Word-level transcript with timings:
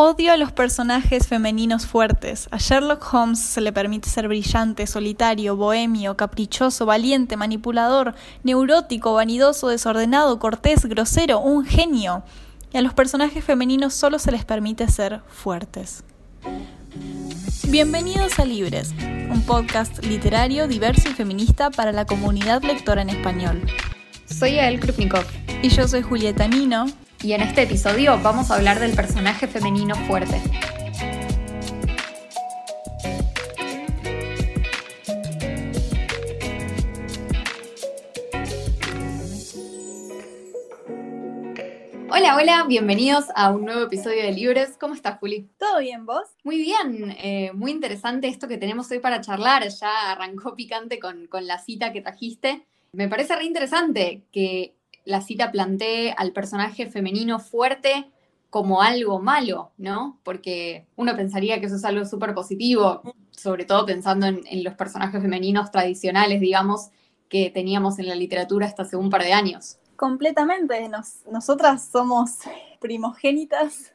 Odio 0.00 0.32
a 0.32 0.36
los 0.36 0.52
personajes 0.52 1.26
femeninos 1.26 1.84
fuertes. 1.84 2.46
A 2.52 2.58
Sherlock 2.58 3.12
Holmes 3.12 3.40
se 3.40 3.60
le 3.60 3.72
permite 3.72 4.08
ser 4.08 4.28
brillante, 4.28 4.86
solitario, 4.86 5.56
bohemio, 5.56 6.16
caprichoso, 6.16 6.86
valiente, 6.86 7.36
manipulador, 7.36 8.14
neurótico, 8.44 9.14
vanidoso, 9.14 9.66
desordenado, 9.66 10.38
cortés, 10.38 10.84
grosero, 10.84 11.40
un 11.40 11.64
genio. 11.64 12.22
Y 12.72 12.76
a 12.76 12.82
los 12.82 12.94
personajes 12.94 13.44
femeninos 13.44 13.92
solo 13.92 14.20
se 14.20 14.30
les 14.30 14.44
permite 14.44 14.86
ser 14.86 15.20
fuertes. 15.26 16.04
Bienvenidos 17.66 18.38
a 18.38 18.44
Libres, 18.44 18.94
un 19.00 19.42
podcast 19.42 20.04
literario, 20.04 20.68
diverso 20.68 21.08
y 21.08 21.12
feminista 21.12 21.70
para 21.70 21.90
la 21.90 22.04
comunidad 22.04 22.62
lectora 22.62 23.02
en 23.02 23.10
español. 23.10 23.66
Soy 24.26 24.60
Ael 24.60 24.78
Krupnikov. 24.78 25.24
Y 25.60 25.70
yo 25.70 25.88
soy 25.88 26.02
Julieta 26.02 26.46
Nino 26.46 26.86
y 27.22 27.32
en 27.32 27.40
este 27.40 27.62
episodio 27.62 28.18
vamos 28.22 28.50
a 28.50 28.56
hablar 28.56 28.78
del 28.78 28.94
personaje 28.94 29.48
femenino 29.48 29.94
fuerte. 30.06 30.40
Hola, 42.10 42.36
hola, 42.36 42.64
bienvenidos 42.68 43.26
a 43.34 43.50
un 43.50 43.64
nuevo 43.64 43.82
episodio 43.82 44.22
de 44.22 44.32
Libres. 44.32 44.76
¿Cómo 44.78 44.94
estás, 44.94 45.18
Juli? 45.18 45.48
¿Todo 45.58 45.80
bien, 45.80 46.06
vos? 46.06 46.28
Muy 46.44 46.58
bien, 46.58 47.16
eh, 47.18 47.50
muy 47.52 47.72
interesante 47.72 48.28
esto 48.28 48.48
que 48.48 48.58
tenemos 48.58 48.90
hoy 48.90 49.00
para 49.00 49.20
charlar. 49.20 49.68
Ya 49.68 50.12
arrancó 50.12 50.54
picante 50.54 50.98
con, 50.98 51.26
con 51.26 51.46
la 51.46 51.58
cita 51.58 51.92
que 51.92 52.00
trajiste. 52.00 52.66
Me 52.92 53.08
parece 53.08 53.36
re 53.36 53.44
interesante 53.44 54.22
que 54.32 54.77
la 55.08 55.22
cita 55.22 55.50
plantee 55.50 56.14
al 56.18 56.32
personaje 56.32 56.84
femenino 56.86 57.38
fuerte 57.38 58.10
como 58.50 58.82
algo 58.82 59.18
malo, 59.18 59.72
¿no? 59.78 60.18
Porque 60.22 60.86
uno 60.96 61.16
pensaría 61.16 61.58
que 61.60 61.66
eso 61.66 61.76
es 61.76 61.84
algo 61.86 62.04
súper 62.04 62.34
positivo, 62.34 63.00
sobre 63.30 63.64
todo 63.64 63.86
pensando 63.86 64.26
en, 64.26 64.62
los 64.62 64.74
personajes 64.74 65.22
femeninos 65.22 65.70
tradicionales, 65.70 66.42
digamos, 66.42 66.90
que 67.30 67.48
teníamos 67.48 67.98
en 67.98 68.06
la 68.06 68.14
literatura 68.14 68.66
hasta 68.66 68.82
hace 68.82 68.96
un 68.96 69.08
par 69.08 69.22
de 69.22 69.32
años. 69.32 69.78
Completamente. 69.96 70.90
nosotras 71.32 71.88
somos 71.90 72.40
primogénitas 72.78 73.94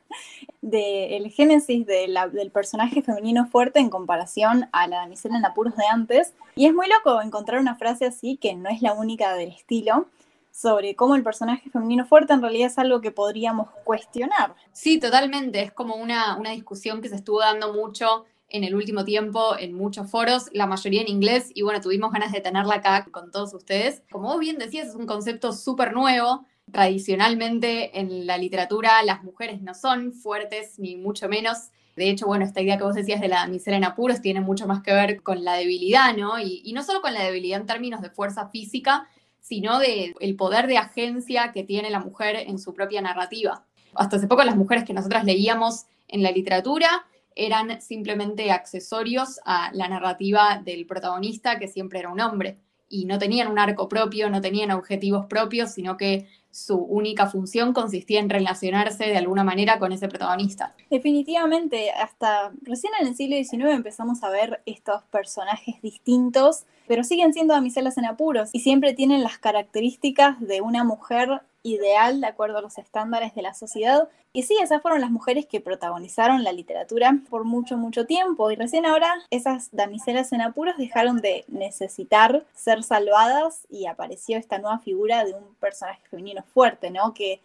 del 0.62 1.30
génesis 1.30 1.86
del 1.86 2.52
personaje 2.52 3.04
femenino 3.04 3.46
fuerte 3.46 3.78
en 3.78 3.92
comparación 3.92 4.68
a 4.72 4.88
la 4.88 4.98
damisela 4.98 5.38
en 5.38 5.46
apuros 5.46 5.76
de 5.76 5.86
antes. 5.86 6.34
Y 6.56 6.66
es 6.66 6.74
muy 6.74 6.88
loco 6.90 7.22
encontrar 7.22 7.62
una 7.62 7.76
frase 7.76 8.08
así, 8.08 8.36
que 8.38 8.56
no 8.56 8.70
es 8.70 8.82
la 8.82 8.94
única 8.94 9.36
del 9.36 9.50
estilo, 9.50 10.08
sobre 10.54 10.96
cómo 10.96 11.16
el 11.16 11.24
personaje 11.24 11.70
femenino 11.72 12.06
fuerte 12.06 12.32
en 12.32 12.42
realidad 12.42 12.68
es 12.68 12.78
algo 12.78 13.02
que 13.02 13.10
podríamos 13.10 13.70
cuestionar. 13.84 14.54
Sí, 14.72 15.00
totalmente. 15.00 15.62
Es 15.62 15.72
como 15.72 15.96
una, 15.96 16.38
una 16.38 16.52
discusión 16.52 17.02
que 17.02 17.10
se 17.10 17.16
estuvo 17.16 17.40
dando 17.40 17.74
mucho 17.74 18.26
en 18.50 18.64
el 18.64 18.76
último 18.76 19.04
tiempo 19.04 19.58
en 19.58 19.74
muchos 19.74 20.12
foros, 20.12 20.50
la 20.54 20.68
mayoría 20.68 21.02
en 21.02 21.08
inglés, 21.08 21.50
y 21.56 21.64
bueno, 21.64 21.82
tuvimos 21.82 22.12
ganas 22.12 22.32
de 22.32 22.40
tenerla 22.40 22.76
acá 22.76 23.08
con 23.12 23.32
todos 23.32 23.52
ustedes. 23.56 24.04
Como 24.12 24.28
vos 24.28 24.40
bien 24.40 24.60
decías, 24.60 24.90
es 24.90 24.96
un 24.96 25.08
concepto 25.08 25.54
súper 25.54 25.92
nuevo. 25.92 26.46
Tradicionalmente 26.72 28.00
en 28.00 28.28
la 28.28 28.38
literatura 28.38 29.02
las 29.04 29.24
mujeres 29.24 29.60
no 29.64 29.74
son 29.74 30.14
fuertes, 30.14 30.78
ni 30.78 30.96
mucho 30.96 31.28
menos. 31.28 31.72
De 31.96 32.12
hecho, 32.12 32.28
bueno, 32.28 32.46
esta 32.46 32.62
idea 32.62 32.78
que 32.78 32.84
vos 32.84 32.94
decías 32.94 33.22
de 33.22 33.28
la 33.28 33.48
miseria 33.48 33.78
en 33.78 33.86
apuros 33.86 34.22
tiene 34.22 34.40
mucho 34.40 34.68
más 34.68 34.84
que 34.84 34.94
ver 34.94 35.24
con 35.24 35.44
la 35.44 35.56
debilidad, 35.56 36.16
¿no? 36.16 36.40
Y, 36.40 36.62
y 36.64 36.74
no 36.74 36.84
solo 36.84 37.02
con 37.02 37.16
la 37.16 37.24
debilidad 37.24 37.60
en 37.60 37.66
términos 37.66 38.02
de 38.02 38.12
fuerza 38.12 38.50
física, 38.50 39.08
sino 39.44 39.78
de 39.78 40.16
el 40.22 40.36
poder 40.38 40.68
de 40.68 40.78
agencia 40.78 41.52
que 41.52 41.64
tiene 41.64 41.90
la 41.90 42.00
mujer 42.00 42.38
en 42.38 42.58
su 42.58 42.74
propia 42.74 43.02
narrativa. 43.02 43.66
Hasta 43.94 44.16
hace 44.16 44.28
poco 44.28 44.46
las 44.46 44.56
mujeres 44.56 44.86
que 44.86 44.94
nosotras 44.94 45.26
leíamos 45.26 45.86
en 46.08 46.24
la 46.24 46.32
literatura 46.32 47.06
eran 47.36 47.82
simplemente 47.82 48.52
accesorios 48.52 49.42
a 49.44 49.70
la 49.74 49.90
narrativa 49.90 50.62
del 50.64 50.86
protagonista, 50.86 51.60
que 51.60 51.68
siempre 51.68 52.00
era 52.00 52.10
un 52.10 52.22
hombre, 52.22 52.58
y 52.88 53.04
no 53.04 53.20
tenían 53.20 53.50
un 53.50 53.60
arco 53.60 53.90
propio, 53.90 54.30
no 54.30 54.40
tenían 54.40 54.72
objetivos 54.72 55.26
propios, 55.26 55.72
sino 55.72 55.98
que 55.98 56.26
su 56.54 56.78
única 56.78 57.26
función 57.28 57.74
consistía 57.74 58.20
en 58.20 58.30
relacionarse 58.30 59.06
de 59.06 59.18
alguna 59.18 59.44
manera 59.44 59.80
con 59.80 59.92
ese 59.92 60.08
protagonista. 60.08 60.76
Definitivamente, 60.92 61.90
hasta 61.92 62.52
recién 62.62 62.94
en 63.02 63.08
el 63.08 63.16
siglo 63.16 63.36
XIX 63.38 63.74
empezamos 63.74 64.24
a 64.24 64.30
ver 64.30 64.62
estos 64.68 65.02
personajes 65.06 65.82
distintos, 65.82 66.66
pero 66.88 67.04
siguen 67.04 67.34
siendo 67.34 67.56
damiselas 67.56 67.98
en 67.98 68.06
apuros 68.06 68.52
y 68.54 68.60
siempre 68.60 68.94
tienen 68.94 69.24
las 69.24 69.40
características 69.40 70.40
de 70.42 70.62
una 70.62 70.84
mujer 70.84 71.42
ideal 71.64 72.22
de 72.22 72.28
acuerdo 72.28 72.58
a 72.58 72.62
los 72.62 72.78
estándares 72.78 73.34
de 73.34 73.42
la 73.42 73.54
sociedad. 73.54 74.10
Y 74.34 74.44
sí, 74.44 74.58
esas 74.62 74.82
fueron 74.82 75.02
las 75.02 75.12
mujeres 75.12 75.46
que 75.46 75.62
protagonizaron 75.62 76.44
la 76.44 76.52
literatura 76.52 77.18
por 77.30 77.46
mucho, 77.46 77.78
mucho 77.78 78.06
tiempo. 78.06 78.52
Y 78.52 78.56
recién 78.56 78.86
ahora 78.86 79.14
esas 79.30 79.70
damiselas 79.72 80.34
en 80.34 80.42
apuros 80.42 80.78
dejaron 80.78 81.22
de 81.22 81.46
necesitar 81.48 82.46
ser 82.54 82.84
salvadas 82.84 83.66
y 83.70 83.86
apareció 83.86 84.38
esta 84.38 84.60
nueva 84.60 84.80
figura 84.80 85.24
de 85.24 85.34
un 85.34 85.56
personaje 85.56 86.02
femenino 86.10 86.44
fuerte, 86.54 86.92
¿no? 86.92 87.14
Que, 87.14 87.42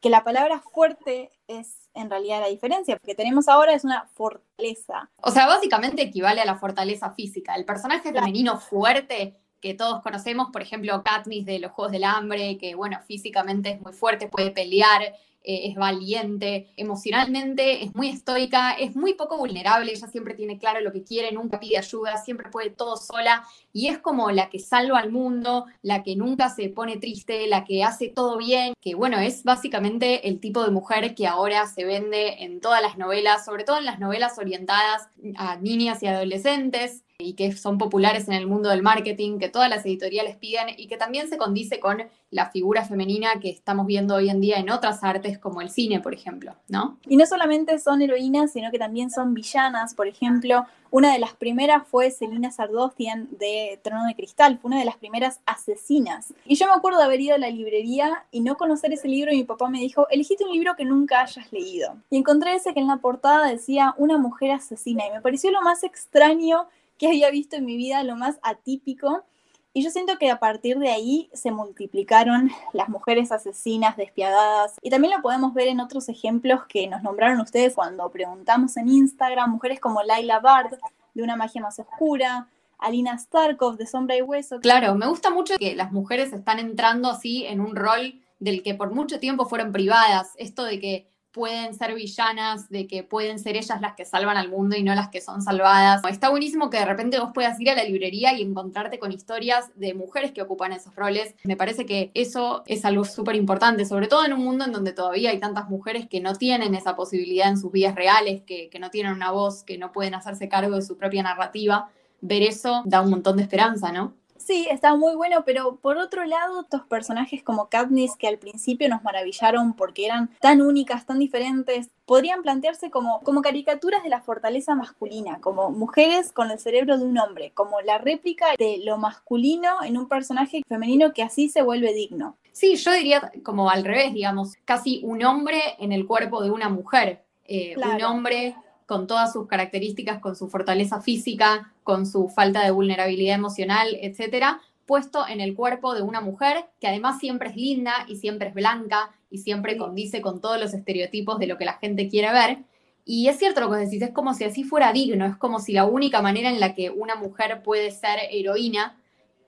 que 0.00 0.10
la 0.10 0.22
palabra 0.22 0.60
fuerte 0.60 1.30
es 1.48 1.88
en 1.94 2.10
realidad 2.10 2.40
la 2.40 2.48
diferencia. 2.48 2.98
que 2.98 3.14
tenemos 3.14 3.48
ahora 3.48 3.72
es 3.72 3.84
una 3.84 4.06
fortaleza. 4.14 5.10
O 5.20 5.30
sea, 5.30 5.46
básicamente 5.46 6.02
equivale 6.02 6.40
a 6.40 6.46
la 6.46 6.56
fortaleza 6.56 7.10
física. 7.10 7.54
El 7.56 7.64
personaje 7.64 8.12
femenino 8.12 8.58
fuerte 8.60 9.34
que 9.60 9.74
todos 9.74 10.02
conocemos, 10.02 10.48
por 10.52 10.62
ejemplo, 10.62 11.02
Katniss 11.02 11.44
de 11.46 11.58
los 11.58 11.72
Juegos 11.72 11.92
del 11.92 12.04
Hambre, 12.04 12.58
que 12.58 12.74
bueno, 12.74 12.98
físicamente 13.06 13.70
es 13.70 13.80
muy 13.80 13.92
fuerte, 13.92 14.28
puede 14.28 14.50
pelear, 14.50 15.14
eh, 15.44 15.70
es 15.70 15.76
valiente, 15.76 16.68
emocionalmente 16.76 17.84
es 17.84 17.94
muy 17.94 18.08
estoica, 18.08 18.72
es 18.72 18.96
muy 18.96 19.14
poco 19.14 19.38
vulnerable, 19.38 19.92
ella 19.92 20.06
siempre 20.08 20.34
tiene 20.34 20.58
claro 20.58 20.80
lo 20.80 20.92
que 20.92 21.04
quiere, 21.04 21.32
nunca 21.32 21.58
pide 21.58 21.78
ayuda, 21.78 22.18
siempre 22.18 22.50
puede 22.50 22.70
todo 22.70 22.96
sola 22.96 23.44
y 23.72 23.86
es 23.86 23.98
como 23.98 24.30
la 24.30 24.50
que 24.50 24.58
salva 24.58 24.98
al 24.98 25.10
mundo, 25.10 25.64
la 25.80 26.02
que 26.02 26.16
nunca 26.16 26.50
se 26.50 26.68
pone 26.68 26.98
triste, 26.98 27.46
la 27.46 27.64
que 27.64 27.82
hace 27.82 28.08
todo 28.08 28.36
bien, 28.36 28.74
que 28.80 28.94
bueno, 28.94 29.18
es 29.20 29.42
básicamente 29.44 30.28
el 30.28 30.38
tipo 30.38 30.62
de 30.64 30.70
mujer 30.70 31.14
que 31.14 31.26
ahora 31.26 31.66
se 31.66 31.84
vende 31.84 32.44
en 32.44 32.60
todas 32.60 32.82
las 32.82 32.98
novelas, 32.98 33.44
sobre 33.44 33.64
todo 33.64 33.78
en 33.78 33.86
las 33.86 34.00
novelas 34.00 34.38
orientadas 34.38 35.08
a 35.36 35.56
niñas 35.56 36.02
y 36.02 36.08
adolescentes 36.08 37.04
y 37.20 37.32
que 37.32 37.50
son 37.50 37.78
populares 37.78 38.28
en 38.28 38.34
el 38.34 38.46
mundo 38.46 38.68
del 38.68 38.80
marketing, 38.80 39.40
que 39.40 39.48
todas 39.48 39.68
las 39.68 39.84
editoriales 39.84 40.36
piden 40.36 40.68
y 40.76 40.86
que 40.86 40.96
también 40.96 41.28
se 41.28 41.36
condice 41.36 41.80
con 41.80 42.04
la 42.30 42.50
figura 42.50 42.84
femenina 42.84 43.40
que 43.40 43.50
estamos 43.50 43.86
viendo 43.86 44.14
hoy 44.14 44.30
en 44.30 44.40
día 44.40 44.58
en 44.58 44.70
otras 44.70 45.02
artes 45.02 45.36
como 45.36 45.60
el 45.60 45.68
cine, 45.68 45.98
por 45.98 46.14
ejemplo, 46.14 46.54
¿no? 46.68 46.96
Y 47.08 47.16
no 47.16 47.26
solamente 47.26 47.76
son 47.80 48.02
heroínas, 48.02 48.52
sino 48.52 48.70
que 48.70 48.78
también 48.78 49.10
son 49.10 49.34
villanas, 49.34 49.94
por 49.94 50.06
ejemplo, 50.06 50.64
una 50.90 51.12
de 51.12 51.18
las 51.18 51.34
primeras 51.34 51.86
fue 51.86 52.10
Selina 52.10 52.50
Sardostian 52.50 53.28
de 53.32 53.78
Trono 53.82 54.06
de 54.06 54.14
Cristal, 54.14 54.58
fue 54.58 54.70
una 54.70 54.78
de 54.78 54.86
las 54.86 54.96
primeras 54.96 55.40
asesinas. 55.44 56.32
Y 56.46 56.54
yo 56.54 56.66
me 56.66 56.72
acuerdo 56.72 56.98
de 56.98 57.04
haber 57.04 57.20
ido 57.20 57.34
a 57.34 57.38
la 57.38 57.50
librería 57.50 58.24
y 58.30 58.40
no 58.40 58.56
conocer 58.56 58.92
ese 58.92 59.08
libro 59.08 59.32
y 59.32 59.38
mi 59.38 59.44
papá 59.44 59.68
me 59.68 59.80
dijo, 59.80 60.08
elegiste 60.08 60.44
un 60.44 60.52
libro 60.52 60.76
que 60.76 60.86
nunca 60.86 61.20
hayas 61.20 61.52
leído. 61.52 61.96
Y 62.10 62.16
encontré 62.16 62.54
ese 62.54 62.72
que 62.72 62.80
en 62.80 62.86
la 62.86 62.98
portada 62.98 63.48
decía 63.48 63.94
Una 63.98 64.16
mujer 64.16 64.52
asesina 64.52 65.06
y 65.06 65.10
me 65.10 65.20
pareció 65.20 65.50
lo 65.50 65.60
más 65.60 65.82
extraño 65.82 66.66
que 66.98 67.08
había 67.08 67.30
visto 67.30 67.56
en 67.56 67.64
mi 67.64 67.76
vida, 67.76 68.02
lo 68.02 68.16
más 68.16 68.38
atípico. 68.42 69.24
Y 69.72 69.84
yo 69.84 69.90
siento 69.90 70.18
que 70.18 70.30
a 70.30 70.40
partir 70.40 70.78
de 70.78 70.90
ahí 70.90 71.30
se 71.32 71.50
multiplicaron 71.50 72.50
las 72.72 72.88
mujeres 72.88 73.30
asesinas, 73.30 73.96
despiadadas. 73.96 74.74
Y 74.82 74.90
también 74.90 75.14
lo 75.14 75.22
podemos 75.22 75.54
ver 75.54 75.68
en 75.68 75.80
otros 75.80 76.08
ejemplos 76.08 76.62
que 76.68 76.86
nos 76.88 77.02
nombraron 77.02 77.40
ustedes 77.40 77.74
cuando 77.74 78.10
preguntamos 78.10 78.76
en 78.76 78.88
Instagram, 78.88 79.50
mujeres 79.50 79.78
como 79.78 80.02
Laila 80.02 80.40
Bard, 80.40 80.78
de 81.14 81.22
Una 81.22 81.36
magia 81.36 81.60
más 81.60 81.78
oscura, 81.78 82.48
Alina 82.78 83.18
Starkov, 83.18 83.76
de 83.76 83.86
Sombra 83.86 84.16
y 84.16 84.22
Hueso. 84.22 84.60
Claro, 84.60 84.94
me 84.94 85.06
gusta 85.06 85.30
mucho 85.30 85.56
que 85.58 85.74
las 85.74 85.92
mujeres 85.92 86.32
están 86.32 86.58
entrando 86.58 87.10
así 87.10 87.44
en 87.44 87.60
un 87.60 87.76
rol 87.76 88.20
del 88.38 88.62
que 88.62 88.74
por 88.74 88.92
mucho 88.92 89.18
tiempo 89.18 89.46
fueron 89.46 89.72
privadas. 89.72 90.32
Esto 90.36 90.64
de 90.64 90.80
que 90.80 91.08
pueden 91.38 91.72
ser 91.72 91.94
villanas, 91.94 92.68
de 92.68 92.88
que 92.88 93.04
pueden 93.04 93.38
ser 93.38 93.56
ellas 93.56 93.80
las 93.80 93.94
que 93.94 94.04
salvan 94.04 94.36
al 94.36 94.48
mundo 94.48 94.74
y 94.74 94.82
no 94.82 94.92
las 94.96 95.08
que 95.08 95.20
son 95.20 95.40
salvadas. 95.40 96.02
Está 96.10 96.30
buenísimo 96.30 96.68
que 96.68 96.78
de 96.78 96.84
repente 96.84 97.20
vos 97.20 97.30
puedas 97.32 97.60
ir 97.60 97.70
a 97.70 97.76
la 97.76 97.84
librería 97.84 98.32
y 98.32 98.42
encontrarte 98.42 98.98
con 98.98 99.12
historias 99.12 99.70
de 99.76 99.94
mujeres 99.94 100.32
que 100.32 100.42
ocupan 100.42 100.72
esos 100.72 100.96
roles. 100.96 101.36
Me 101.44 101.56
parece 101.56 101.86
que 101.86 102.10
eso 102.14 102.64
es 102.66 102.84
algo 102.84 103.04
súper 103.04 103.36
importante, 103.36 103.84
sobre 103.84 104.08
todo 104.08 104.24
en 104.24 104.32
un 104.32 104.42
mundo 104.42 104.64
en 104.64 104.72
donde 104.72 104.92
todavía 104.92 105.30
hay 105.30 105.38
tantas 105.38 105.70
mujeres 105.70 106.08
que 106.08 106.20
no 106.20 106.34
tienen 106.34 106.74
esa 106.74 106.96
posibilidad 106.96 107.48
en 107.48 107.56
sus 107.56 107.70
vidas 107.70 107.94
reales, 107.94 108.42
que, 108.42 108.68
que 108.68 108.80
no 108.80 108.90
tienen 108.90 109.12
una 109.12 109.30
voz, 109.30 109.62
que 109.62 109.78
no 109.78 109.92
pueden 109.92 110.16
hacerse 110.16 110.48
cargo 110.48 110.74
de 110.74 110.82
su 110.82 110.96
propia 110.96 111.22
narrativa. 111.22 111.88
Ver 112.20 112.42
eso 112.42 112.82
da 112.84 113.00
un 113.00 113.10
montón 113.10 113.36
de 113.36 113.44
esperanza, 113.44 113.92
¿no? 113.92 114.14
Sí, 114.38 114.66
está 114.70 114.96
muy 114.96 115.14
bueno, 115.14 115.42
pero 115.44 115.76
por 115.76 115.98
otro 115.98 116.24
lado, 116.24 116.62
estos 116.62 116.82
personajes 116.82 117.42
como 117.42 117.68
Katniss, 117.68 118.16
que 118.16 118.28
al 118.28 118.38
principio 118.38 118.88
nos 118.88 119.02
maravillaron 119.02 119.74
porque 119.74 120.06
eran 120.06 120.30
tan 120.40 120.62
únicas, 120.62 121.04
tan 121.04 121.18
diferentes, 121.18 121.90
podrían 122.06 122.42
plantearse 122.42 122.90
como, 122.90 123.20
como 123.20 123.42
caricaturas 123.42 124.02
de 124.02 124.08
la 124.08 124.22
fortaleza 124.22 124.74
masculina, 124.74 125.40
como 125.40 125.70
mujeres 125.70 126.32
con 126.32 126.50
el 126.50 126.58
cerebro 126.58 126.96
de 126.96 127.04
un 127.04 127.18
hombre, 127.18 127.52
como 127.52 127.80
la 127.82 127.98
réplica 127.98 128.46
de 128.58 128.80
lo 128.84 128.96
masculino 128.96 129.82
en 129.84 129.98
un 129.98 130.08
personaje 130.08 130.62
femenino 130.66 131.12
que 131.12 131.22
así 131.22 131.48
se 131.48 131.62
vuelve 131.62 131.92
digno. 131.92 132.36
Sí, 132.52 132.76
yo 132.76 132.92
diría 132.92 133.30
como 133.44 133.68
al 133.68 133.84
revés, 133.84 134.14
digamos, 134.14 134.54
casi 134.64 135.00
un 135.04 135.22
hombre 135.24 135.60
en 135.78 135.92
el 135.92 136.06
cuerpo 136.06 136.42
de 136.42 136.50
una 136.50 136.68
mujer 136.68 137.22
eh, 137.48 137.74
un 137.78 138.02
hombre 138.02 138.54
con 138.88 139.06
todas 139.06 139.34
sus 139.34 139.46
características, 139.46 140.18
con 140.18 140.34
su 140.34 140.48
fortaleza 140.48 141.02
física, 141.02 141.74
con 141.84 142.06
su 142.06 142.30
falta 142.30 142.64
de 142.64 142.70
vulnerabilidad 142.70 143.34
emocional, 143.34 143.98
etcétera, 144.00 144.62
puesto 144.86 145.28
en 145.28 145.42
el 145.42 145.54
cuerpo 145.54 145.94
de 145.94 146.00
una 146.00 146.22
mujer 146.22 146.64
que 146.80 146.88
además 146.88 147.18
siempre 147.18 147.50
es 147.50 147.56
linda 147.56 147.92
y 148.08 148.16
siempre 148.16 148.48
es 148.48 148.54
blanca 148.54 149.10
y 149.30 149.38
siempre 149.38 149.76
condice 149.76 150.22
con 150.22 150.40
todos 150.40 150.58
los 150.58 150.72
estereotipos 150.72 151.38
de 151.38 151.48
lo 151.48 151.58
que 151.58 151.66
la 151.66 151.74
gente 151.74 152.08
quiere 152.08 152.32
ver. 152.32 152.60
Y 153.04 153.28
es 153.28 153.38
cierto 153.38 153.60
lo 153.60 153.70
que 153.70 153.76
decís, 153.76 154.00
es 154.00 154.10
como 154.10 154.32
si 154.32 154.44
así 154.44 154.64
fuera 154.64 154.90
digno, 154.90 155.26
es 155.26 155.36
como 155.36 155.60
si 155.60 155.74
la 155.74 155.84
única 155.84 156.22
manera 156.22 156.48
en 156.48 156.58
la 156.58 156.74
que 156.74 156.88
una 156.88 157.14
mujer 157.14 157.62
puede 157.62 157.90
ser 157.90 158.18
heroína 158.30 158.96